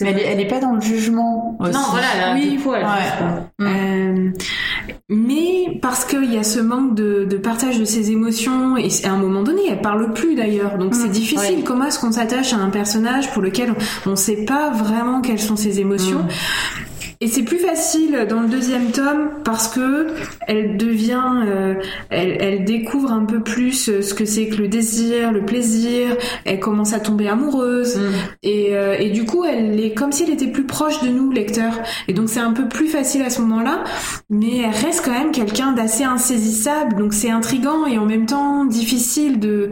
[0.00, 1.56] Mais elle, elle est pas dans le jugement.
[1.60, 4.32] Non, voilà, oui, faut, elle ouais.
[5.08, 9.12] Mais parce qu'il y a ce manque de, de, partage de ses émotions et à
[9.12, 10.78] un moment donné, elle parle plus d'ailleurs.
[10.78, 11.12] Donc c'est mm.
[11.12, 11.64] difficile.
[11.64, 13.74] Comment est-ce qu'on s'attache à un personnage pour lequel
[14.06, 16.20] on ne sait pas vraiment quelles sont ses émotions?
[16.20, 16.28] Mm.
[17.20, 20.08] Et c'est plus facile dans le deuxième tome parce que
[20.46, 21.74] elle devient, euh,
[22.10, 26.16] elle, elle, découvre un peu plus euh, ce que c'est que le désir, le plaisir.
[26.44, 28.00] Elle commence à tomber amoureuse mm.
[28.42, 31.30] et, euh, et du coup, elle est comme si elle était plus proche de nous,
[31.30, 31.72] lecteur.
[32.06, 33.84] Et donc c'est un peu plus facile à ce moment-là,
[34.28, 36.96] mais elle reste quand même quelqu'un d'assez insaisissable.
[36.96, 39.70] Donc c'est intrigant et en même temps difficile de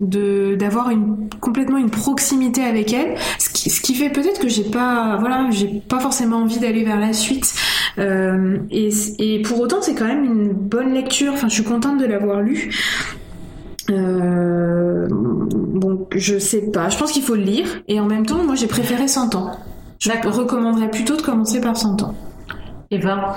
[0.00, 4.48] de d'avoir une complètement une proximité avec elle ce qui, ce qui fait peut-être que
[4.48, 7.54] j'ai pas voilà j'ai pas forcément envie d'aller vers la suite
[7.98, 11.32] et, et pour autant, c'est quand même une bonne lecture.
[11.34, 12.70] Enfin, je suis contente de l'avoir lu.
[13.90, 16.88] Euh, bon, je sais pas.
[16.88, 17.66] Je pense qu'il faut le lire.
[17.88, 19.58] Et en même temps, moi, j'ai préféré 100 ans.
[19.98, 22.14] Je recommanderais plutôt de commencer par 100 ans.
[22.90, 23.36] Eva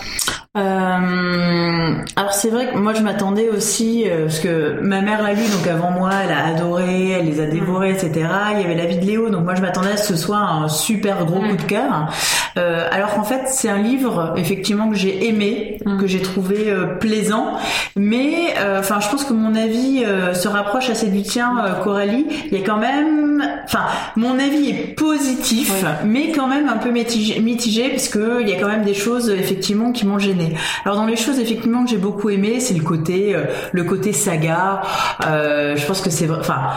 [0.55, 5.33] euh, alors c'est vrai que moi je m'attendais aussi euh, parce que ma mère l'a
[5.33, 8.75] lu donc avant moi elle a adoré elle les a dévorés etc il y avait
[8.75, 11.25] la vie de Léo donc moi je m'attendais à ce que ce soit un super
[11.25, 12.13] gros coup de cœur.
[12.59, 16.85] Euh, alors qu'en fait c'est un livre effectivement que j'ai aimé que j'ai trouvé euh,
[16.97, 17.57] plaisant.
[17.95, 22.27] Mais enfin je pense que mon avis se rapproche assez du tien Coralie.
[22.51, 23.85] Il y a quand même enfin
[24.15, 28.53] mon avis est positif mais quand même un peu mitigé, mitigé parce que il y
[28.53, 30.42] a quand même des choses effectivement qui m'ont gêné
[30.85, 34.81] alors dans les choses effectivement que j'ai beaucoup aimé, c'est le côté euh, saga.
[35.25, 36.69] Euh, je pense que c'est enfin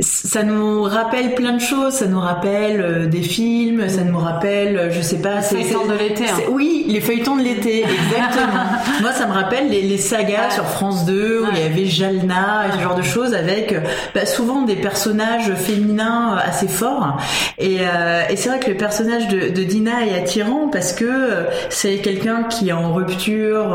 [0.00, 1.94] ça nous rappelle plein de choses.
[1.94, 5.86] Ça nous rappelle euh, des films, ça nous rappelle, euh, je sais pas, c'est feuilletons
[5.86, 6.24] de l'été.
[6.24, 6.38] Hein.
[6.50, 8.64] Oui, les feuilletons de l'été, exactement.
[9.00, 12.66] Moi, ça me rappelle les, les sagas sur France 2 où il y avait Jalna
[12.68, 13.80] et ce genre de choses avec euh,
[14.14, 17.18] bah, souvent des personnages féminins assez forts.
[17.58, 21.46] Et, euh, et c'est vrai que le personnage de, de, Dina est attirant parce que
[21.68, 23.74] c'est quelqu'un qui est en rupture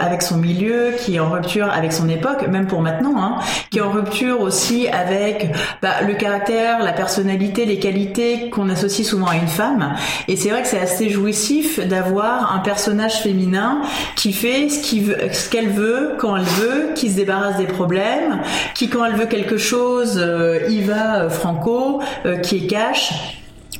[0.00, 3.38] avec son milieu, qui est en rupture avec son époque, même pour maintenant, hein,
[3.70, 5.50] qui est en rupture aussi avec
[5.82, 9.94] bah, le caractère, la personnalité, les qualités qu'on associe souvent à une femme.
[10.28, 13.82] Et c'est vrai que c'est assez jouissif d'avoir un personnage féminin
[14.14, 18.42] qui fait ce qu'elle veut, quand elle veut, qui se débarrasse des problèmes,
[18.74, 23.12] qui quand elle veut quelque chose, euh, y va euh, franco, euh, qui est cash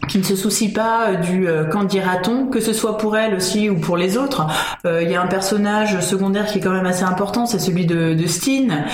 [0.09, 3.35] qui ne se soucie pas euh, du euh, qu'en dira-t-on, que ce soit pour elle
[3.35, 4.47] aussi ou pour les autres.
[4.87, 7.87] Euh, il y a un personnage secondaire qui est quand même assez important, c'est celui
[7.87, 8.85] de, de Steen,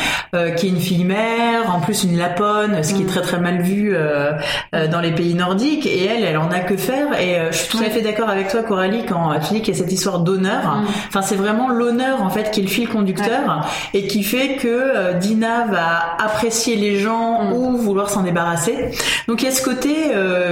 [0.57, 3.61] qui est une fille mère, en plus une lapone, ce qui est très très mal
[3.63, 3.95] vu
[4.73, 5.87] dans les pays nordiques.
[5.87, 7.21] Et elle, elle en a que faire.
[7.21, 9.77] Et je suis tout à fait d'accord avec toi, Coralie, quand tu dis qu'il y
[9.77, 10.63] a cette histoire d'honneur.
[10.63, 10.85] Mm.
[11.09, 15.15] Enfin, c'est vraiment l'honneur en fait qui est le fil conducteur et qui fait que
[15.19, 17.53] Dina va apprécier les gens mm.
[17.53, 18.91] ou vouloir s'en débarrasser.
[19.29, 19.95] Donc il y a ce côté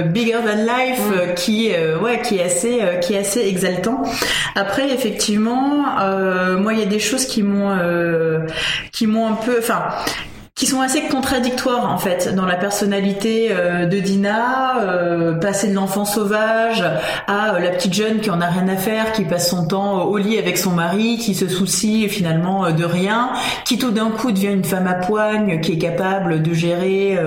[0.05, 1.13] bigger than life mm.
[1.13, 4.03] euh, qui euh, ouais qui est assez euh, qui est assez exaltant.
[4.55, 5.85] Après effectivement,
[6.59, 7.77] moi il y a des choses qui m'ont
[8.91, 9.83] qui m'ont un peu enfin
[10.53, 15.73] qui sont assez contradictoires en fait dans la personnalité euh, de Dina, euh, passer de
[15.73, 16.83] l'enfant sauvage
[17.25, 20.03] à euh, la petite jeune qui en a rien à faire, qui passe son temps
[20.03, 23.31] au lit avec son mari, qui se soucie finalement de rien,
[23.63, 27.17] qui tout d'un coup devient une femme à poigne, qui est capable de gérer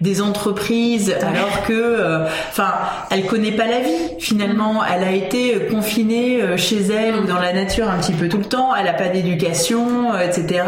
[0.00, 2.72] des entreprises alors que, enfin,
[3.10, 4.82] elle connaît pas la vie finalement.
[4.84, 8.44] Elle a été confinée chez elle ou dans la nature un petit peu tout le
[8.44, 8.74] temps.
[8.74, 10.64] Elle a pas d'éducation, etc.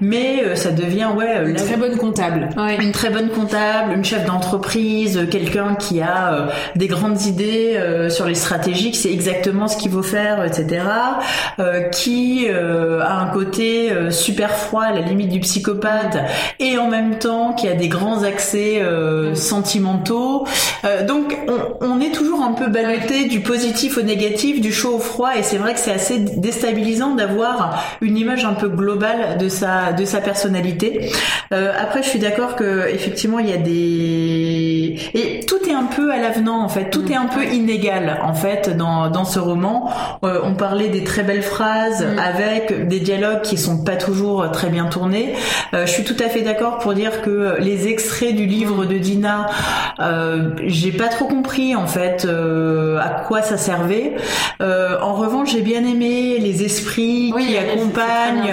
[0.00, 2.48] Mais ça devient une très bonne comptable.
[2.80, 6.46] Une très bonne comptable, une chef d'entreprise, euh, quelqu'un qui a euh,
[6.76, 10.82] des grandes idées euh, sur les stratégies, qui sait exactement ce qu'il faut faire, etc.
[11.92, 16.18] qui a un côté super froid, à la limite du psychopathe,
[16.58, 18.82] et en même temps qui a des grands accès
[19.34, 20.46] sentimentaux.
[21.06, 24.98] donc on, on, est toujours un peu ballotté du positif au négatif, du chaud au
[24.98, 29.48] froid, et c'est vrai que c'est assez déstabilisant d'avoir une image un peu globale de
[29.48, 31.01] sa de sa personnalité.
[31.52, 35.84] Euh, après, je suis d'accord que effectivement, il y a des et tout est un
[35.84, 39.38] peu à l'avenant en fait, tout est un peu inégal en fait dans dans ce
[39.38, 39.90] roman.
[40.24, 42.18] Euh, on parlait des très belles phrases mm.
[42.18, 45.34] avec des dialogues qui sont pas toujours très bien tournés.
[45.74, 48.98] Euh, je suis tout à fait d'accord pour dire que les extraits du livre de
[48.98, 49.46] Dina,
[50.64, 54.14] j'ai pas trop compris en fait à quoi ça servait.
[54.60, 58.52] en revanche, j'ai bien aimé les esprits qui accompagnent,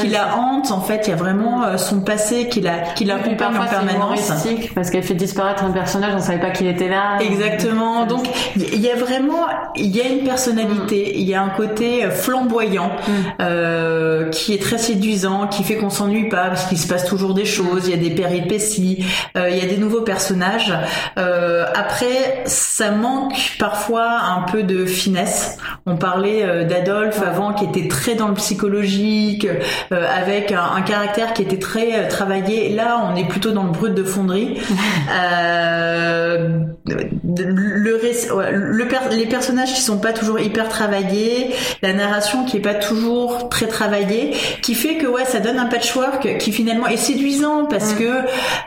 [0.00, 0.72] qui la hantent.
[0.72, 4.32] En fait, il y a vraiment son passé qui la qui en permanence.
[4.74, 7.18] Parce qu'elle fait disparaître un personnage, on savait pas qu'il était là.
[7.20, 8.06] Exactement.
[8.06, 9.46] Donc il y a vraiment
[9.76, 11.18] il y a une personnalité, mm.
[11.18, 13.12] il y a un côté flamboyant mm.
[13.40, 17.34] euh, qui est très séduisant, qui fait qu'on s'ennuie pas parce qu'il se passe toujours
[17.34, 17.86] des choses.
[17.86, 19.04] Il y a des péripéties,
[19.36, 20.72] euh, il y a des nouveaux personnages.
[21.18, 25.58] Euh, après, ça manque parfois un peu de finesse.
[25.86, 29.46] On parlait euh, d'Adolphe avant qui était très dans le psychologique,
[29.92, 32.68] euh, avec un, un caractère qui était très euh, travailler.
[32.70, 34.60] Là, on est plutôt dans le brut de fonderie.
[35.10, 41.50] euh, le, le les personnages qui sont pas toujours hyper travaillés,
[41.82, 45.66] la narration qui est pas toujours très travaillée, qui fait que ouais, ça donne un
[45.66, 48.04] patchwork qui finalement est séduisant parce que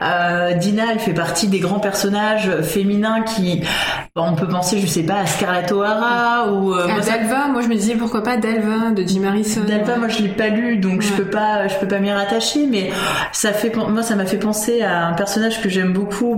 [0.02, 3.62] euh, Dina, elle fait partie des grands personnages féminins qui,
[4.16, 7.48] on peut penser, je sais pas, à Scarlett O'Hara ou euh, moi, Dalva.
[7.48, 9.62] Moi, je me disais pourquoi pas Dalva de Jim Harrison.
[9.68, 12.66] Dalva, moi, je l'ai pas lu, donc je peux pas, je peux pas m'y rattacher,
[12.68, 12.87] mais
[13.32, 13.54] ça
[13.90, 16.36] moi, ça m'a fait penser à un personnage que j'aime beaucoup.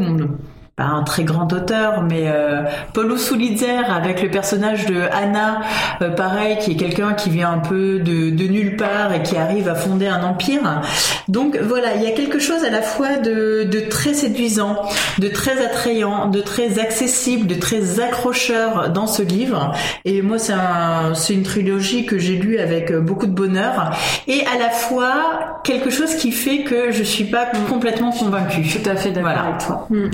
[0.80, 2.62] Pas un très grand auteur, mais euh,
[2.94, 5.60] Paulo Sulitzer avec le personnage de Anna,
[6.02, 9.36] euh, pareil, qui est quelqu'un qui vient un peu de, de, nulle part et qui
[9.36, 10.82] arrive à fonder un empire.
[11.28, 14.78] Donc voilà, il y a quelque chose à la fois de, de très séduisant,
[15.18, 19.74] de très attrayant, de très accessible, de très accrocheur dans ce livre.
[20.06, 23.92] Et moi, c'est un, c'est une trilogie que j'ai lue avec beaucoup de bonheur
[24.28, 28.62] et à la fois quelque chose qui fait que je suis pas complètement convaincue.
[28.62, 29.88] Tout à fait d'accord avec toi.
[29.90, 30.10] Mm.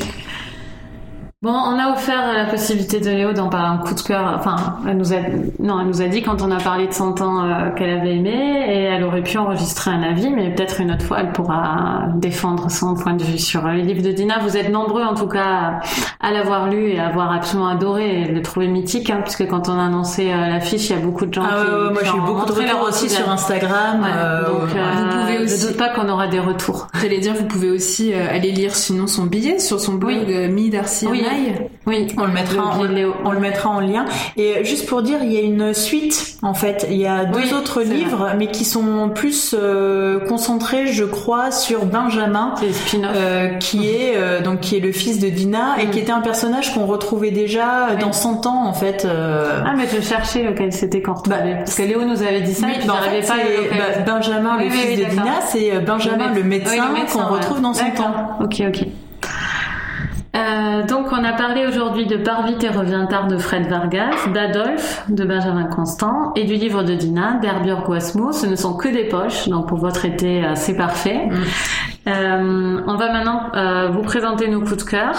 [1.46, 4.34] Bon, on a offert la possibilité de Léo d'en parler un coup de cœur.
[4.36, 5.18] Enfin, elle nous a,
[5.60, 8.16] non, elle nous a dit quand on a parlé de 100 ans euh, qu'elle avait
[8.16, 12.08] aimé et elle aurait pu enregistrer un avis, mais peut-être une autre fois elle pourra
[12.16, 14.40] défendre son point de vue sur les livres de Dina.
[14.40, 15.82] Vous êtes nombreux en tout cas
[16.20, 19.70] à l'avoir lu et à avoir absolument adoré et le trouver mythique, hein, puisque quand
[19.70, 22.18] on a annoncé euh, l'affiche, il y a beaucoup de gens ah, qui, moi j'ai
[22.18, 24.04] eu beaucoup de retours aussi sur Instagram.
[24.04, 25.62] Euh, donc, vous pouvez aussi.
[25.62, 26.88] Je doute pas qu'on aura des retours.
[27.00, 30.48] J'allais dire, vous pouvez aussi aller lire sinon son billet sur son blog oui.
[30.48, 31.24] Mi Darcy oui.
[31.88, 32.80] Oui, on le mettra en,
[33.26, 34.06] on le mettra en lien.
[34.38, 36.88] Et juste pour dire, il y a une suite en fait.
[36.90, 41.86] Il y a deux autres livres, mais qui sont plus euh, concentrés, je crois, sur
[41.86, 42.56] Benjamin,
[42.94, 45.92] euh, qui est euh, donc qui est le fils de Dina et mm.
[45.92, 49.08] qui était un personnage qu'on retrouvait déjà dans 100 ans en fait.
[49.08, 52.68] Ah mais je cherchais lequel c'était quand bah, parce que Léo nous avait dit ça.
[52.68, 56.88] et bah, en fait, pas bah, Benjamin, le fils de Dina, c'est Benjamin le médecin,
[57.12, 58.38] qu'on retrouve dans 100 ans.
[58.42, 58.88] Ok ok.
[60.36, 64.28] Euh, donc on a parlé aujourd'hui de Pars vite et revient tard de Fred Vargas,
[64.34, 68.32] d'Adolphe de Benjamin Constant et du livre de Dina d'Herbjörg Wasmo.
[68.34, 71.28] Ce ne sont que des poches, donc pour votre été euh, c'est parfait.
[71.28, 71.36] Mm.
[72.08, 75.14] Euh, on va maintenant euh, vous présenter nos coups de cœur.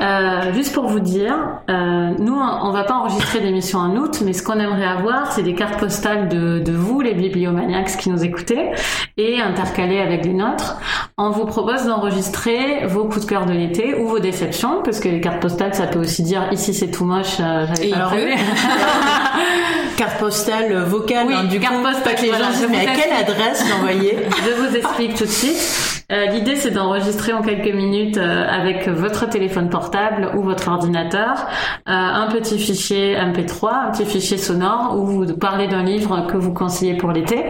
[0.00, 1.34] Euh, juste pour vous dire,
[1.70, 5.42] euh, nous, on va pas enregistrer d'émission en août, mais ce qu'on aimerait avoir, c'est
[5.42, 8.72] des cartes postales de, de vous, les bibliomaniacs qui nous écoutez,
[9.16, 10.76] et intercalées avec les nôtres.
[11.16, 15.08] On vous propose d'enregistrer vos coups de cœur de l'été ou vos déceptions, parce que
[15.08, 18.34] les cartes postales, ça peut aussi dire ici c'est tout moche, euh, j'avais pas prévu.
[19.96, 22.94] carte postale vocale, hein, du carte coup, postale, pas que les gens disent mais à
[22.94, 24.18] quelle adresse l'envoyer?
[24.44, 25.95] Je vous explique tout de suite.
[26.12, 31.46] Euh, L'idée, c'est d'enregistrer en quelques minutes euh, avec votre téléphone portable ou votre ordinateur
[31.88, 36.36] euh, un petit fichier MP3, un petit fichier sonore où vous parlez d'un livre que
[36.36, 37.44] vous conseillez pour l'été.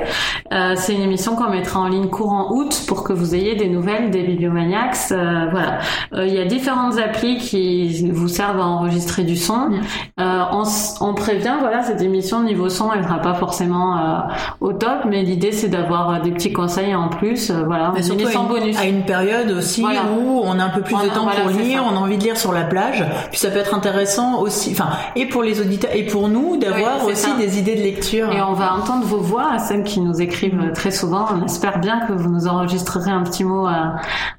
[0.54, 3.68] Euh, c'est une émission qu'on mettra en ligne courant août pour que vous ayez des
[3.68, 4.96] nouvelles des bibliomaniacs.
[5.10, 5.78] voilà.
[6.12, 9.70] Il y a différentes applis qui vous servent à enregistrer du son.
[10.18, 10.62] On,
[11.00, 14.22] on, prévient, voilà, cette émission niveau son, elle sera pas forcément
[14.60, 17.50] au top, mais l'idée, c'est d'avoir des petits conseils en plus.
[17.50, 17.92] voilà.
[17.94, 18.02] Mais
[18.78, 21.96] à une période aussi où on a un peu plus de temps pour lire, on
[21.96, 23.04] a envie de lire sur la plage.
[23.30, 27.04] Puis ça peut être intéressant aussi, enfin, et pour les auditeurs et pour nous d'avoir
[27.06, 28.32] aussi des idées de lecture.
[28.32, 30.72] Et on va entendre vos voix, celles qui nous écrivent mm.
[30.72, 31.26] très souvent.
[31.34, 33.70] On espère bien que vous nous enregistrerez un petit mot, euh,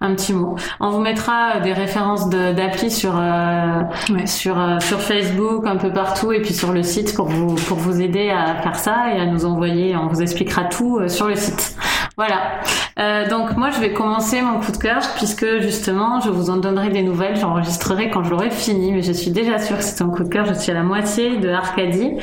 [0.01, 0.55] un petit mot.
[0.79, 3.81] On vous mettra des références d'appli sur euh,
[4.25, 7.77] sur euh, sur Facebook, un peu partout, et puis sur le site pour vous pour
[7.77, 9.95] vous aider à faire ça et à nous envoyer.
[9.95, 11.76] On vous expliquera tout sur le site.
[12.17, 12.61] Voilà.
[12.99, 16.57] Euh, donc moi je vais commencer mon coup de cœur puisque justement je vous en
[16.57, 20.01] donnerai des nouvelles, j'enregistrerai quand je l'aurai fini, mais je suis déjà sûre que c'est
[20.03, 20.45] un coup de cœur.
[20.45, 22.13] Je suis à la moitié de Arcadie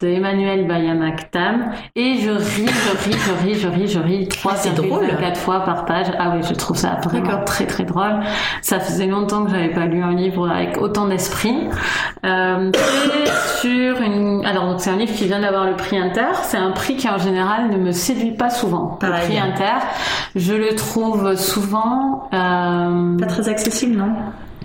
[0.00, 4.54] de Emmanuel Bayamaktam et je ris, je ris, je ris, je ris, je ris trois
[4.76, 6.06] drôle quatre fois par page.
[6.16, 8.20] Ah oui, je trouve ça vraiment très très drôle.
[8.62, 11.66] Ça faisait longtemps que j'avais pas lu un livre avec autant d'esprit.
[12.24, 12.70] Euh,
[13.60, 16.34] sur une, alors donc c'est un livre qui vient d'avoir le prix Inter.
[16.44, 18.96] C'est un prix qui en général ne me séduit pas souvent.
[19.02, 19.86] Le prix Inter.
[20.36, 23.16] Je le trouve souvent euh...
[23.18, 24.12] pas très accessible, non?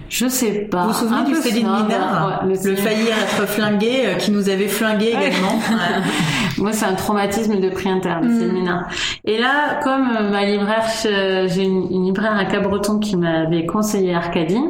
[0.07, 0.84] Je sais pas.
[0.84, 2.43] Vous vous souvenez du Céline Minard?
[2.45, 5.59] Le, le faillir être flingué, euh, qui nous avait flingué également.
[6.57, 8.39] Moi, c'est un traumatisme de prix interne, mm.
[8.39, 8.88] Céline Minard.
[9.26, 14.13] Et là, comme euh, ma libraire, j'ai une, une, libraire à Cabreton qui m'avait conseillé
[14.13, 14.61] Arcadie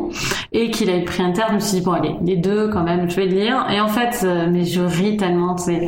[0.54, 2.84] et qu'il a eu prix interne, je me suis dit, bon, allez, les deux quand
[2.84, 3.68] même, je vais le lire.
[3.70, 5.86] Et en fait, euh, mais je ris tellement, c'est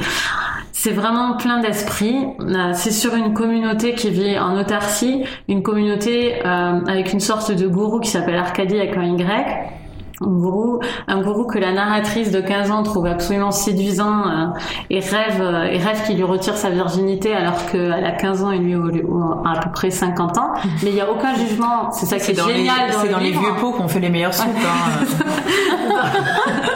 [0.78, 2.16] c'est vraiment plein d'esprit.
[2.40, 7.52] Euh, c'est sur une communauté qui vit en autarcie, une communauté euh, avec une sorte
[7.52, 9.74] de gourou qui s'appelle Arcadie avec un Y.
[10.22, 14.46] Un gourou, un gourou que la narratrice de 15 ans trouve absolument séduisant euh,
[14.92, 18.60] et rêve et rêve qu'il lui retire sa virginité alors qu'elle a 15 ans et
[18.60, 20.54] lui a à peu près 50 ans.
[20.84, 21.92] Mais il n'y a aucun jugement.
[21.92, 22.94] C'est ça qui est, génial.
[23.02, 24.48] C'est dans, les, vieux pots qu'on fait les meilleurs soupes.
[24.56, 25.06] Hein.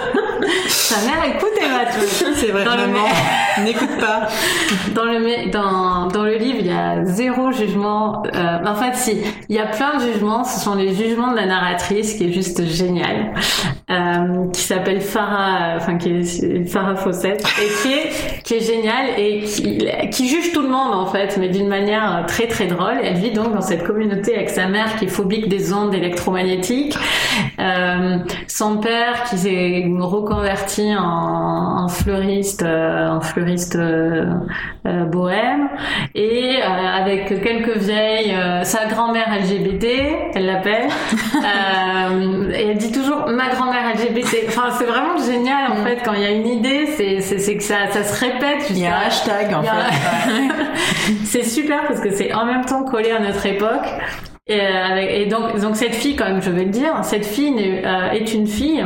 [0.68, 3.08] Sa mère écoute Emma C'est vrai, vraiment.
[3.64, 4.28] N'écoute pas.
[4.96, 8.24] Dans le, dans, dans le livre, il y a zéro jugement.
[8.34, 9.18] Euh, en fait, si,
[9.50, 10.44] il y a plein de jugements.
[10.44, 13.34] Ce sont les jugements de la narratrice qui est juste génial.
[13.90, 17.44] Euh, qui s'appelle Farah, enfin, qui est Farah Fawcett.
[17.62, 21.38] Et qui est, qui est génial et qui, qui juge tout le monde, en fait,
[21.38, 23.00] mais d'une manière très, très drôle.
[23.04, 26.96] Elle vit donc dans cette communauté avec sa mère qui est phobique des ondes électromagnétiques.
[27.60, 28.18] Euh,
[28.48, 29.84] son père qui s'est
[30.32, 34.26] reconverti en, en fleuriste, euh, en fleuriste euh,
[34.88, 35.70] euh, bohème,
[36.16, 39.86] et avec quelques vieilles, sa grand-mère LGBT,
[40.34, 40.88] elle l'appelle,
[42.54, 44.48] et elle dit toujours ma grand-mère LGBT.
[44.48, 45.86] Enfin, c'est vraiment génial en mm.
[45.86, 48.70] fait quand il y a une idée, c'est que ça, ça se répète.
[48.70, 49.70] Il y a un hashtag en fait.
[51.26, 53.88] c'est super parce que c'est en même temps collé à notre époque.
[54.48, 57.84] Et, euh, et, donc, donc cette fille, quand même, je vais le dire, cette fille
[57.86, 58.84] euh, est une fille,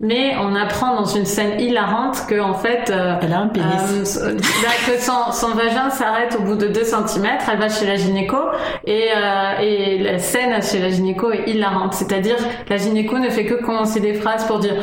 [0.00, 4.18] mais on apprend dans une scène hilarante que en fait, euh, elle a un pénis.
[4.22, 7.26] Euh, bah, que son, son vagin s'arrête au bout de 2 cm.
[7.50, 8.36] Elle va chez la gynéco
[8.86, 9.08] et,
[9.62, 11.94] et la scène chez la gynéco est hilarante.
[11.94, 12.36] C'est-à-dire,
[12.68, 14.74] la gynéco ne fait que commencer des phrases pour dire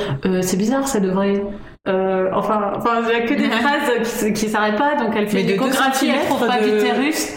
[0.41, 1.43] c'est bizarre, ça devrait.
[1.87, 5.27] Euh, enfin, enfin, il y a que des phrases qui, qui s'arrêtent pas, donc elle
[5.27, 7.35] fait une échographie, elle trouve pas d'utérus.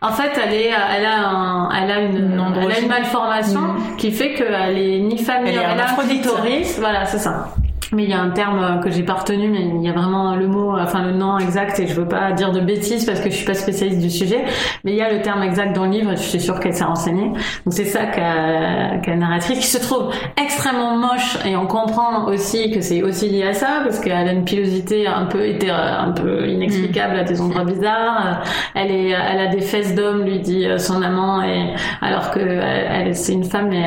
[0.00, 3.96] En fait, elle est, elle a un, elle a une, elle a une malformation mm.
[3.96, 6.78] qui fait qu'elle est ni femme ni elle, elle a un.
[6.78, 7.54] Voilà, c'est ça
[7.92, 10.34] mais il y a un terme que j'ai pas retenu, mais il y a vraiment
[10.36, 13.30] le mot, enfin le nom exact, et je veux pas dire de bêtises parce que
[13.30, 14.44] je suis pas spécialiste du sujet,
[14.84, 16.74] mais il y a le terme exact dans le livre, et je suis sûre qu'elle
[16.74, 17.28] s'est renseignée.
[17.28, 22.70] Donc c'est ça qu'a qu narratrice, qui se trouve extrêmement moche, et on comprend aussi
[22.70, 25.38] que c'est aussi lié à ça, parce qu'elle a une pilosité un peu
[25.70, 28.42] un peu inexplicable à des endroits bizarres.
[28.74, 33.14] Elle est, elle a des fesses d'homme, lui dit son amant, et alors que elle,
[33.14, 33.82] c'est une femme, mais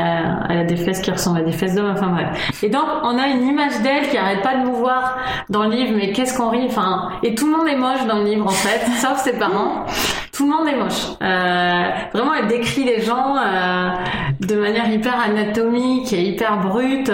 [0.49, 1.91] elle, a des fesses qui ressemblent à des fesses d'homme.
[1.91, 2.63] Enfin bref.
[2.63, 5.17] Et donc on a une image d'elle qui arrête pas de nous voir
[5.49, 8.17] dans le livre, mais qu'est-ce qu'on rit, enfin, et tout le monde est moche dans
[8.17, 9.85] le livre en fait, sauf ses parents.
[10.31, 11.07] Tout le monde est moche.
[11.21, 13.89] Euh, vraiment, elle décrit les gens euh,
[14.39, 17.11] de manière hyper anatomique et hyper brute.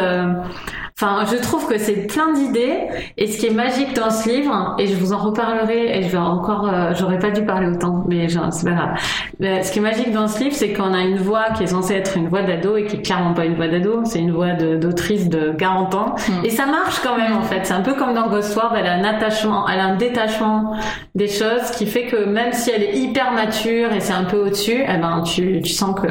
[0.99, 2.79] Enfin, je trouve que c'est plein d'idées
[3.17, 6.07] et ce qui est magique dans ce livre, et je vous en reparlerai, et je
[6.07, 8.99] vais encore, euh, j'aurais pas dû parler autant, mais c'est pas grave.
[9.39, 11.67] Mais ce qui est magique dans ce livre, c'est qu'on a une voix qui est
[11.67, 14.31] censée être une voix d'ado et qui est clairement pas une voix d'ado, c'est une
[14.31, 16.15] voix d'autrice de, 40 ans.
[16.17, 16.45] Hmm.
[16.45, 17.59] Et ça marche quand même en fait.
[17.67, 20.77] C'est un peu comme dans Ghost World, elle a un attachement, elle a un détachement
[21.13, 24.37] des choses qui fait que même si elle est hyper mature et c'est un peu
[24.37, 26.07] au-dessus, eh ben tu, tu sens que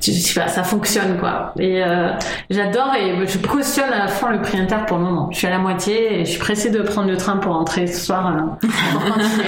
[0.00, 1.54] tu, ça fonctionne quoi.
[1.58, 2.10] Et euh,
[2.50, 5.28] j'adore et je cautionne à fond le prix inter pour le moment.
[5.32, 7.86] Je suis à la moitié et je suis pressée de prendre le train pour rentrer
[7.86, 8.28] ce soir.
[8.28, 8.68] Euh,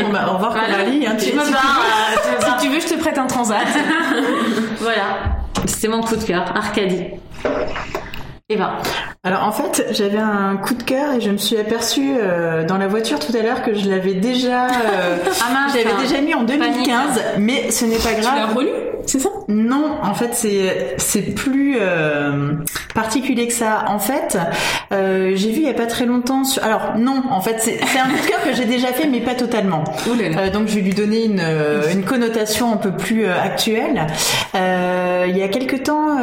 [0.03, 0.79] bon, bah, au revoir voilà.
[0.81, 3.59] Hein, tu, me si, tu veux, je te prête un transat.
[4.81, 5.37] voilà,
[5.67, 7.05] c'est mon coup de cœur, Arcadie.
[8.51, 8.77] Eva.
[9.23, 12.77] Alors en fait, j'avais un coup de cœur et je me suis aperçue euh, dans
[12.77, 16.43] la voiture tout à l'heure que je l'avais déjà, euh, ah j'avais déjà mis en
[16.43, 18.35] 2015, mais ce n'est pas grave.
[18.35, 18.94] Tu l'as relu?
[19.07, 22.53] C'est ça Non, en fait c'est c'est plus euh,
[22.95, 23.85] particulier que ça.
[23.89, 24.39] En fait,
[24.93, 26.45] euh, j'ai vu il y a pas très longtemps.
[26.45, 26.63] Sur...
[26.65, 29.35] Alors non, en fait c'est un coup de cœur que j'ai déjà fait, mais pas
[29.35, 29.85] totalement.
[30.09, 34.07] Euh, donc je vais lui donner une euh, une connotation un peu plus euh, actuelle.
[34.55, 36.19] Euh, il y a quelque temps,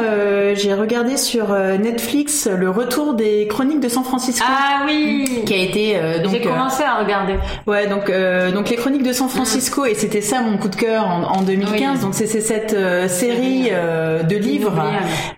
[0.54, 4.44] j'ai regardé sur Netflix le retour des Chroniques de San Francisco.
[4.48, 5.42] Ah oui.
[5.44, 6.32] Qui a été donc.
[6.32, 7.34] J'ai commencé à regarder.
[7.66, 8.10] Ouais, donc
[8.54, 11.42] donc les Chroniques de San Francisco et c'était ça mon coup de cœur en, en
[11.42, 12.00] 2015.
[12.00, 14.82] Donc c'est cette euh, série euh, de livres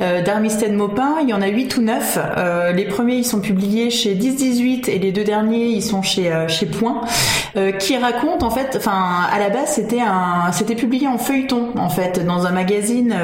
[0.00, 1.16] euh, d'Armistead Maupin.
[1.22, 2.18] Il y en a 8 ou 9.
[2.74, 6.66] les premiers, ils sont publiés chez 10-18 et les deux derniers, ils sont chez chez
[6.66, 7.02] Point,
[7.78, 11.88] qui racontent en fait, enfin à la base, c'était un, c'était publié en feuilleton en
[11.88, 13.14] fait dans un magazine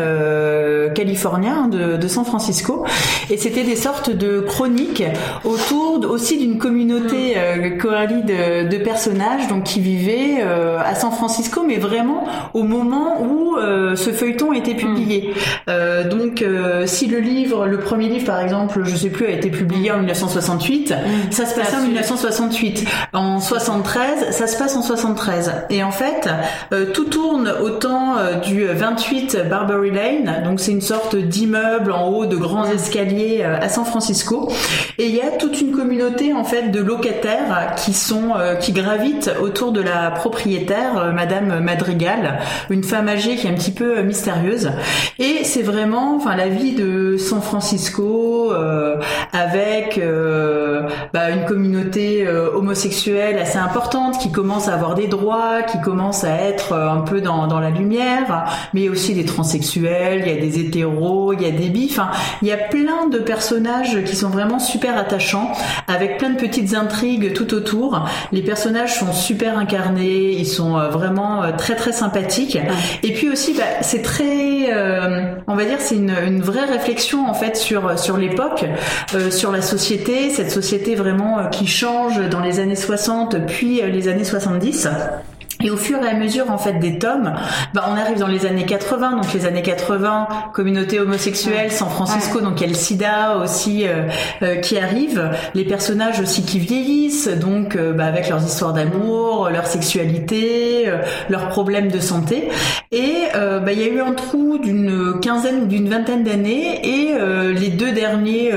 [0.94, 2.84] californien de, de, San Francisco,
[3.30, 5.04] et c'était des sortes de chroniques
[5.44, 11.76] autour aussi d'une communauté euh, de, de, personnages donc qui vivaient à San Francisco, mais
[11.76, 13.56] vraiment au moment où
[14.00, 15.34] ce feuilleton a été publié.
[15.68, 19.30] Euh, donc, euh, si le livre, le premier livre par exemple, je sais plus, a
[19.30, 20.94] été publié en 1968,
[21.30, 22.86] ça se passe en 1968.
[23.12, 25.52] En 73, ça se passe en 73.
[25.70, 26.28] Et en fait,
[26.72, 30.42] euh, tout tourne au temps du 28 Barbary Lane.
[30.44, 34.50] Donc, c'est une sorte d'immeuble en haut de grands escaliers à San Francisco.
[34.98, 39.30] Et il y a toute une communauté en fait de locataires qui sont qui gravitent
[39.40, 42.40] autour de la propriétaire, Madame Madrigal,
[42.70, 44.70] une femme âgée qui est un petit peu euh, mystérieuse.
[45.18, 48.96] Et c'est vraiment, enfin, la vie de San Francisco euh,
[49.32, 55.80] avec euh, bah, une communauté homosexuelle assez importante qui commence à avoir des droits, qui
[55.80, 60.36] commence à être un peu dans, dans la lumière, mais aussi des transsexuels, il y
[60.36, 62.10] a des hétéros, il y a des bifs, enfin,
[62.42, 65.52] il y a plein de personnages qui sont vraiment super attachants,
[65.88, 68.06] avec plein de petites intrigues tout autour.
[68.32, 72.58] Les personnages sont super incarnés, ils sont vraiment très très sympathiques.
[73.02, 77.34] Et puis aussi, bah, c'est très, euh, on va dire, c'est une, vraie réflexion en
[77.34, 78.64] fait sur sur l'époque,
[79.14, 83.82] euh, sur la société, cette société vraiment euh, qui change dans les années 60 puis
[83.82, 84.88] les années 70.
[85.62, 87.34] Et au fur et à mesure en fait des tomes,
[87.74, 92.40] bah, on arrive dans les années 80, donc les années 80, communauté homosexuelle, San Francisco,
[92.40, 94.08] donc il y a le SIDA aussi euh,
[94.42, 99.50] euh, qui arrive, les personnages aussi qui vieillissent, donc euh, bah, avec leurs histoires d'amour,
[99.50, 100.90] leur sexualité,
[101.28, 102.48] leurs problèmes de santé.
[102.92, 107.14] Et bah, il y a eu un trou d'une quinzaine ou d'une vingtaine d'années, et
[107.52, 108.50] les deux derniers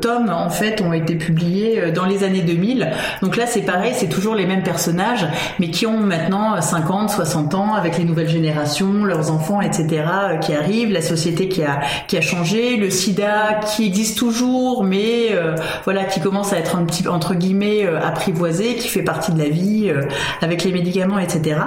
[0.00, 2.90] tomes en fait ont été publiés dans les années 2000.
[3.22, 5.26] Donc là c'est pareil, c'est toujours les mêmes personnages,
[5.58, 10.02] mais qui qui ont maintenant 50, 60 ans avec les nouvelles générations, leurs enfants, etc.
[10.12, 14.84] Euh, qui arrivent, la société qui a qui a changé, le SIDA qui existe toujours,
[14.84, 15.54] mais euh,
[15.84, 19.38] voilà qui commence à être un petit entre guillemets euh, apprivoisé, qui fait partie de
[19.38, 19.90] la vie
[20.42, 21.60] avec les médicaments, etc.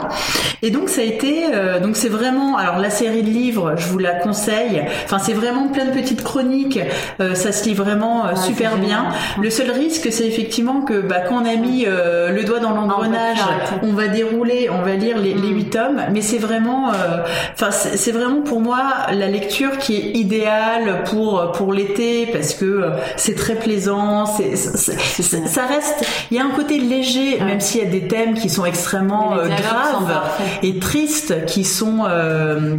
[0.61, 1.45] Et donc ça a été
[1.81, 4.83] donc c'est vraiment alors la série de livres, je vous la conseille.
[5.05, 6.79] Enfin c'est vraiment plein de petites chroniques,
[7.19, 9.07] ça se lit vraiment super bien.
[9.41, 13.39] Le seul risque c'est effectivement que bah, quand on a mis le doigt dans l'engrenage,
[13.81, 17.23] on va dérouler, on va lire les, huit tomes, mais c'est vraiment, euh,
[17.53, 18.81] enfin c'est vraiment pour moi
[19.11, 24.55] la lecture qui est idéale pour pour l'été parce que euh, c'est très plaisant, c'est
[24.55, 28.49] ça reste, il y a un côté léger, même s'il y a des thèmes qui
[28.49, 30.21] sont extrêmement euh, graves
[30.63, 32.05] et tristes qui sont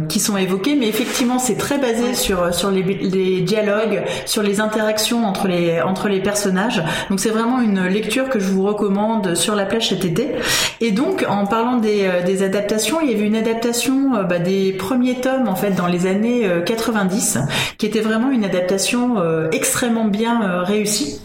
[0.09, 4.59] qui sont évoqués, mais effectivement c'est très basé sur sur les, les dialogues, sur les
[4.59, 6.83] interactions entre les entre les personnages.
[7.09, 10.35] Donc c'est vraiment une lecture que je vous recommande sur la plage cet été.
[10.81, 14.37] Et donc donc, en parlant euh, des, adaptations, il y avait une adaptation euh, bah,
[14.37, 17.39] des premiers tomes en fait dans les années 90, euh,
[17.77, 19.15] qui était vraiment une adaptation
[19.51, 21.21] extrêmement bien réussie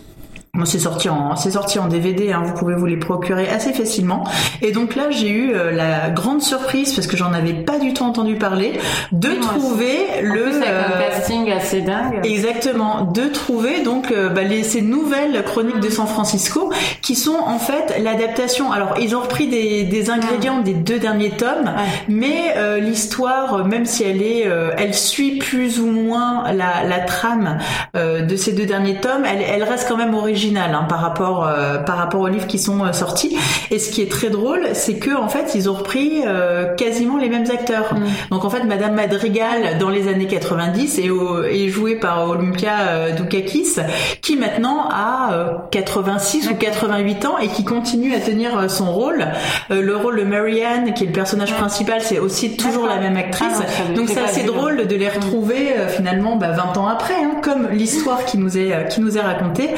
[0.64, 4.24] c'est sorti en c'est sorti en DVD, hein, vous pouvez vous les procurer assez facilement.
[4.62, 7.94] Et donc là, j'ai eu euh, la grande surprise parce que j'en avais pas du
[7.94, 8.72] tout entendu parler
[9.12, 12.20] de trouver le plus, un euh, casting assez dingue.
[12.24, 17.38] Exactement, de trouver donc euh, bah, les, ces nouvelles chroniques de San Francisco qui sont
[17.38, 18.72] en fait l'adaptation.
[18.72, 21.70] Alors ils ont repris des, des ingrédients des deux derniers tomes,
[22.08, 27.58] mais l'histoire, même si elle est, elle suit plus ou moins la, la trame
[27.94, 31.78] de ces deux derniers tomes, elle, elle reste quand même originale Hein, par rapport euh,
[31.78, 33.36] par rapport aux livres qui sont euh, sortis.
[33.70, 37.18] Et ce qui est très drôle, c'est que en fait ils ont repris euh, quasiment
[37.18, 37.94] les mêmes acteurs.
[37.94, 38.04] Mm.
[38.30, 41.10] Donc en fait Madame Madrigal dans les années 90 est,
[41.52, 43.76] est jouée par Olympia Dukakis,
[44.22, 49.26] qui maintenant a 86 ou 88 ans et qui continue à tenir son rôle.
[49.68, 53.60] le rôle de Marianne, qui est le personnage principal, c'est aussi toujours la même actrice.
[53.60, 57.68] Ah Donc c'est assez drôle de les retrouver finalement bah, 20 ans après, hein, comme
[57.70, 59.70] l'histoire qui nous est qui nous est racontée.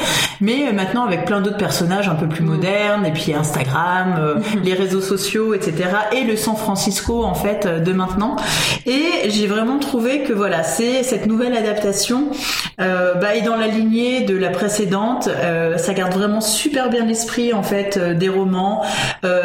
[0.43, 4.35] Mais mais maintenant avec plein d'autres personnages un peu plus modernes, et puis Instagram, euh,
[4.63, 5.89] les réseaux sociaux, etc.
[6.11, 8.35] Et le San Francisco en fait euh, de maintenant.
[8.85, 12.27] Et j'ai vraiment trouvé que voilà, c'est cette nouvelle adaptation
[12.81, 15.29] euh, bah, est dans la lignée de la précédente.
[15.29, 18.83] Euh, ça garde vraiment super bien l'esprit en fait des romans.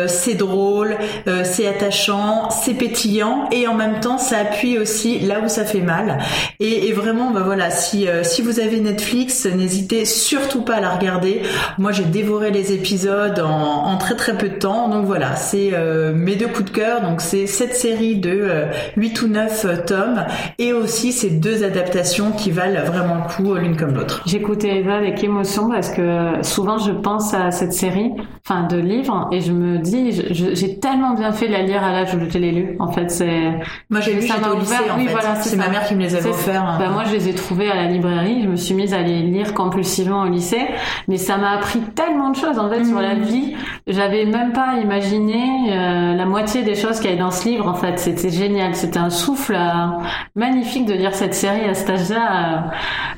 [0.06, 0.96] c'est drôle,
[1.44, 5.80] c'est attachant, c'est pétillant, et en même temps ça appuie aussi là où ça fait
[5.80, 6.18] mal.
[6.60, 10.87] Et, et vraiment, bah voilà, si si vous avez Netflix, n'hésitez surtout pas à la
[10.94, 11.42] regarder.
[11.78, 14.88] Moi, j'ai dévoré les épisodes en, très très peu de temps.
[14.88, 17.00] Donc voilà, c'est euh, mes deux coups de cœur.
[17.02, 18.66] Donc c'est cette série de
[18.96, 20.24] 8 euh, ou 9 euh, tomes
[20.58, 24.22] et aussi ces deux adaptations qui valent vraiment le coup l'une comme l'autre.
[24.26, 28.12] J'écoutais Eva avec émotion parce que souvent je pense à cette série,
[28.46, 31.92] enfin de livres, et je me dis, j'ai tellement bien fait de la lire à
[31.92, 32.76] l'âge où je l'ai lu.
[32.78, 33.52] En fait, c'est.
[33.90, 34.74] Moi, j'ai lu ça au lycée.
[34.90, 36.76] En oui, voilà, c'est ma mère qui me les avait offerts.
[36.78, 38.42] Bah, moi, je les ai trouvés à la librairie.
[38.42, 40.66] Je me suis mise à les lire compulsivement au lycée
[41.06, 43.22] mais ça m'a appris tellement de choses en fait sur la mhm.
[43.22, 43.54] vie.
[43.86, 47.66] J'avais même pas imaginé euh, la moitié des choses qu'il y avait dans ce livre.
[47.66, 48.74] En fait, c'était génial.
[48.74, 49.86] C'était un souffle euh,
[50.34, 52.54] magnifique de lire cette série à cet âge-là.
[52.54, 52.60] Euh,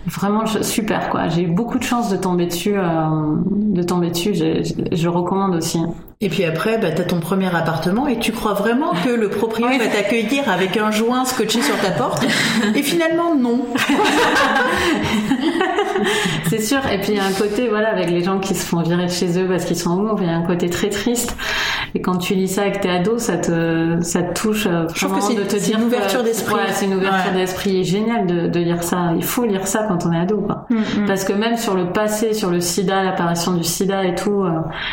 [0.07, 1.29] vraiment super quoi.
[1.29, 4.35] J'ai eu beaucoup de chance de tomber dessus, de tomber dessus.
[4.35, 5.81] Je, je recommande aussi.
[6.23, 9.31] Et puis après, bah, tu as ton premier appartement et tu crois vraiment que le
[9.31, 12.27] propriétaire va t'accueillir avec un joint scotché sur ta porte.
[12.75, 13.64] Et finalement, non.
[16.51, 16.81] c'est sûr.
[16.93, 19.07] Et puis il y a un côté, voilà, avec les gens qui se font virer
[19.07, 21.35] de chez eux parce qu'ils sont amoureux, il y a un côté très triste.
[21.95, 24.66] Et quand tu lis ça avec tes ados, ça te, ça te touche.
[24.66, 26.55] Euh, Je trouve que c'est de te dire une ouverture d'esprit.
[26.55, 27.38] Ouais, c'est une ouverture Ouais.
[27.38, 29.11] d'esprit géniale de, de lire ça.
[29.16, 30.66] Il faut lire ça quand on est ado, quoi.
[30.70, 34.43] Mm, Parce que même sur le passé, sur le sida, l'apparition du sida et tout,
[34.45, 34.51] euh,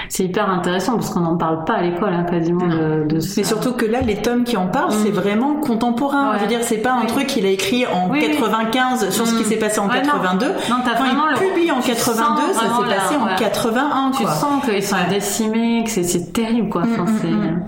[0.10, 3.34] c'est hyper intéressant parce qu'on n'en parle pas à l'école, hein, quasiment de, de ça.
[3.38, 6.32] Mais surtout que là, les tomes qui en parlent, c'est vraiment contemporain.
[6.32, 6.38] Ouais.
[6.38, 7.08] Je veux dire, c'est pas un Oui.
[7.08, 8.32] truc qu'il a écrit en Oui, oui.
[8.32, 9.46] 95 sur ce qui Mm.
[9.46, 10.14] s'est passé en Ouais, non.
[10.14, 10.48] 82.
[10.70, 13.32] Non, t'as vraiment il publie en tu 82, sens ça s'est passé en ouais.
[13.38, 16.84] 81, tu sens qu'ils sont décimés, que c'est- c'est terrible, quoi.
[16.88, 17.64] Mm, c'est- mm,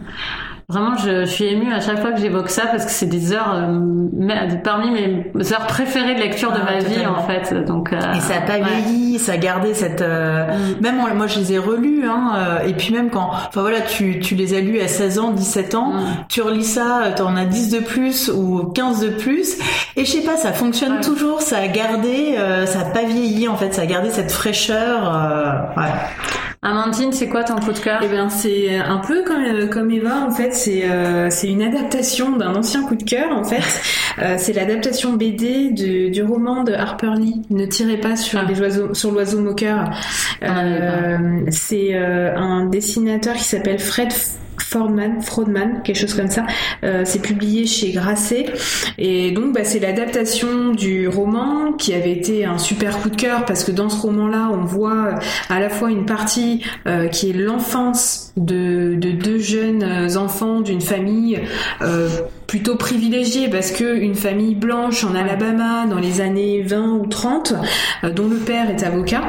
[0.72, 3.34] Vraiment, je, je suis émue à chaque fois que j'évoque ça parce que c'est des
[3.34, 7.56] heures euh, parmi mes heures préférées de lecture de Ah, ma vie, en fait.
[7.66, 8.82] Donc, euh, Et ça a pas ouais.
[8.86, 10.04] vieilli, ça a gardé cette.
[10.04, 10.82] euh, Mm.
[10.84, 12.34] Même moi, je les ai relus, hein,
[12.68, 15.74] et puis même quand, enfin voilà, tu, tu les as lus à 16 ans, 17
[15.74, 16.02] ans, Mm.
[16.30, 19.58] tu relis ça, t'en as 10 de plus ou 15 de plus,
[19.96, 21.02] et je sais pas, ça fonctionne Ouais.
[21.02, 22.36] toujours, ça a gardé,
[22.68, 25.72] ça a pas vieilli en fait, ça a gardé cette fraîcheur.
[25.76, 25.84] ouais.
[26.62, 28.02] Amandine, c'est quoi ton coup de cœur?
[28.04, 31.62] Eh ben c'est un peu comme euh, comme Eva en fait c'est euh, c'est une
[31.62, 33.64] adaptation d'un ancien coup de cœur en fait.
[34.22, 38.46] Euh, c'est l'adaptation BD du, du roman de Harper Lee Ne tirez pas sur Ah.
[38.50, 39.90] les oiseaux sur l'oiseau moqueur.
[40.42, 44.12] Ah, Euh, c'est euh, un dessinateur qui s'appelle Fred
[44.62, 46.46] Fordman, Frodman, quelque chose comme ça.
[46.84, 48.46] Euh, c'est publié chez Grasset.
[48.98, 53.46] Et donc, bah, c'est l'adaptation du roman qui avait été un super coup de cœur
[53.46, 55.20] parce que dans ce roman-là, on voit
[55.50, 60.62] à la fois une partie euh, qui est l'enfance de, de deux jeunes euh, enfants
[60.62, 61.40] d'une famille
[62.50, 67.54] plutôt privilégiée parce que une famille blanche en Alabama dans les années 20 ou 30
[68.04, 69.22] euh, dont le père est avocat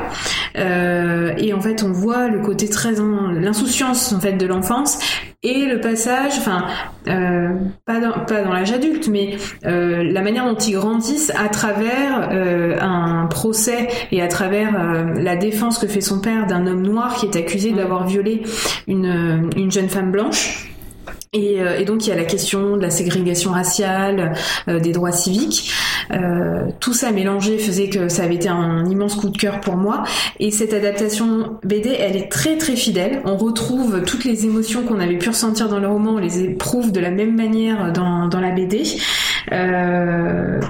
[0.56, 4.98] euh, et en fait on voit le côté très en- l'insouciance en fait de l'enfance
[5.42, 6.64] et le passage enfin
[7.08, 7.50] euh,
[7.84, 9.36] pas dans, pas dans l'âge adulte mais
[9.66, 15.12] euh, la manière dont ils grandissent à travers euh, un procès et à travers euh,
[15.20, 18.42] la défense que fait son père d'un homme noir qui est accusé d'avoir violé
[18.88, 20.69] une, une jeune femme blanche
[21.32, 24.32] et, euh, et donc il y a la question de la ségrégation raciale,
[24.66, 25.72] euh, des droits civiques.
[26.10, 29.76] Euh, tout ça mélangé faisait que ça avait été un immense coup de cœur pour
[29.76, 30.02] moi.
[30.40, 33.22] Et cette adaptation BD, elle est très très fidèle.
[33.24, 36.90] On retrouve toutes les émotions qu'on avait pu ressentir dans le roman, on les éprouve
[36.90, 38.82] de la même manière dans, dans la BD.
[39.52, 40.60] Euh,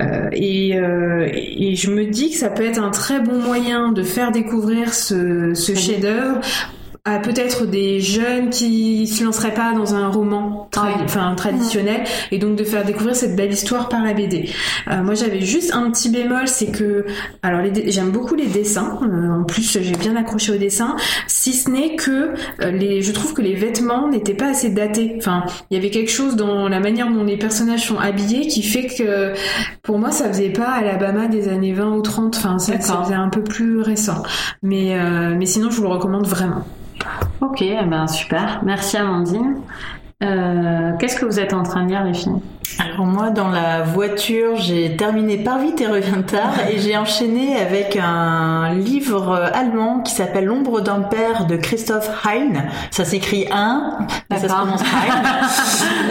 [0.00, 3.92] euh, et, euh, et je me dis que ça peut être un très bon moyen
[3.92, 6.40] de faire découvrir ce, ce chef-d'œuvre
[7.04, 10.94] à peut-être des jeunes qui se lanceraient pas dans un roman tra- Ouais.
[11.04, 14.50] enfin traditionnel et donc de faire découvrir cette belle histoire par la BD.
[14.90, 17.06] Euh, moi j'avais juste un petit bémol, c'est que
[17.42, 18.98] alors j'aime beaucoup les dessins.
[19.02, 20.96] euh, en plus j'ai bien accroché aux dessins,
[21.26, 25.14] si ce n'est que euh, les je trouve que les vêtements n'étaient pas assez datés.
[25.18, 28.62] Enfin, il y avait quelque chose dans la manière dont les personnages sont habillés qui
[28.62, 29.32] fait que
[29.82, 32.36] pour moi ça faisait pas Alabama des années 20 ou 30.
[32.36, 34.22] Enfin, ça, faisait un peu plus récent.
[34.62, 36.64] Mais euh, mais sinon je vous le recommande vraiment.
[37.40, 38.60] Ok, eh ben super.
[38.64, 39.56] Merci Amandine.
[40.22, 42.32] Euh, Qu'est-ce que vous êtes en train de lire, les filles?
[42.78, 47.56] Alors moi, dans la voiture, j'ai terminé Par vite et revient tard et j'ai enchaîné
[47.56, 52.64] avec un livre allemand qui s'appelle L'ombre d'un père de Christoph Hein.
[52.90, 53.98] Ça s'écrit un,
[54.30, 55.22] mais ça se prononce Hein.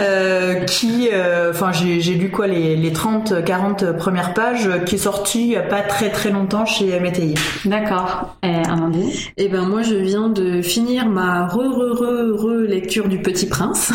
[0.00, 4.96] euh, qui, euh, enfin, j'ai j'ai lu quoi les, les 30, 40 premières pages, qui
[4.96, 7.34] est sorti il y a pas très très longtemps chez MTI.
[7.64, 8.36] D'accord.
[8.42, 9.10] Et Amandine?
[9.36, 13.46] Eh ben moi je viens de finir ma re re re re lecture du Petit
[13.46, 13.92] Prince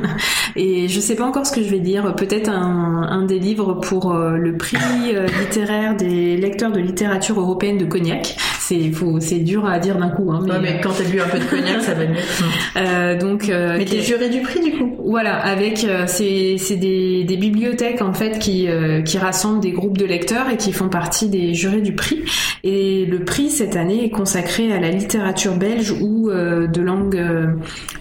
[0.56, 1.91] et je sais pas encore ce que je vais dire.
[2.00, 4.78] Peut-être un, des livres pour euh, le prix
[5.14, 8.36] euh, littéraire des lecteurs de littérature européenne de Cognac.
[8.72, 10.30] C'est faut c'est dur à dire d'un coup.
[10.32, 12.16] Hein, mais, Ouais, mais quand t'as bu un peu de cognac, ça va mieux.
[12.76, 14.96] euh, donc euh, Mais t'es juré du prix du coup?
[15.04, 19.72] Voilà, avec euh, c'est c'est des, des bibliothèques en fait qui euh, qui rassemblent des
[19.72, 22.22] groupes de lecteurs et qui font partie des jurés du prix.
[22.64, 27.16] Et le prix cette année est consacré à la littérature belge ou euh, de langue
[27.16, 27.48] euh,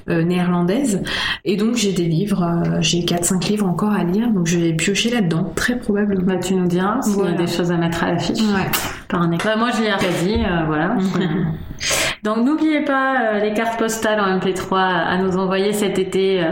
[0.09, 1.01] euh, néerlandaise.
[1.43, 4.73] Et donc j'ai des livres, euh, j'ai 4-5 livres encore à lire, donc je vais
[4.73, 6.21] piocher là-dedans, très probablement.
[6.25, 8.39] bah, Tu nous diras s'il y a des choses à mettre à l'affiche.
[8.39, 8.69] Ouais.
[9.09, 9.49] Par un écran.
[9.49, 9.89] Bah, moi, je l'ai
[10.25, 10.95] dit, euh, voilà.
[12.23, 16.43] Donc, n'oubliez pas euh, les cartes postales en MP3 à nous envoyer cet été.
[16.43, 16.49] Euh,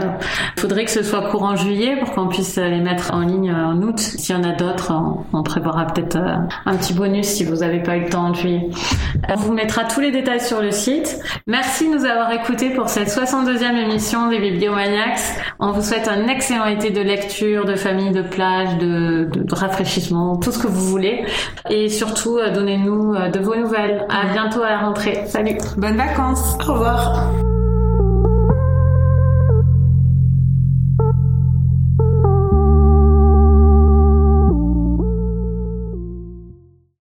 [0.58, 3.66] faudrait que ce soit courant juillet pour qu'on puisse euh, les mettre en ligne euh,
[3.66, 4.00] en août.
[4.00, 4.92] S'il y en a d'autres,
[5.32, 6.34] on, prévoira peut-être euh,
[6.66, 8.68] un petit bonus si vous n'avez pas eu le temps en juillet.
[8.68, 11.20] Euh, On vous mettra tous les détails sur le site.
[11.46, 15.20] Merci de nous avoir écoutés pour cette 62e émission des Bibliomaniacs.
[15.60, 19.54] On vous souhaite un excellent été de lecture, de famille, de plage, de, de- de
[19.54, 21.24] rafraîchissement, tout ce que vous voulez.
[21.70, 23.89] Et surtout, euh, donnez-nous euh, de vos nouvelles.
[24.08, 25.24] À bientôt à la rentrée.
[25.26, 27.49] Salut Bonnes vacances Au revoir.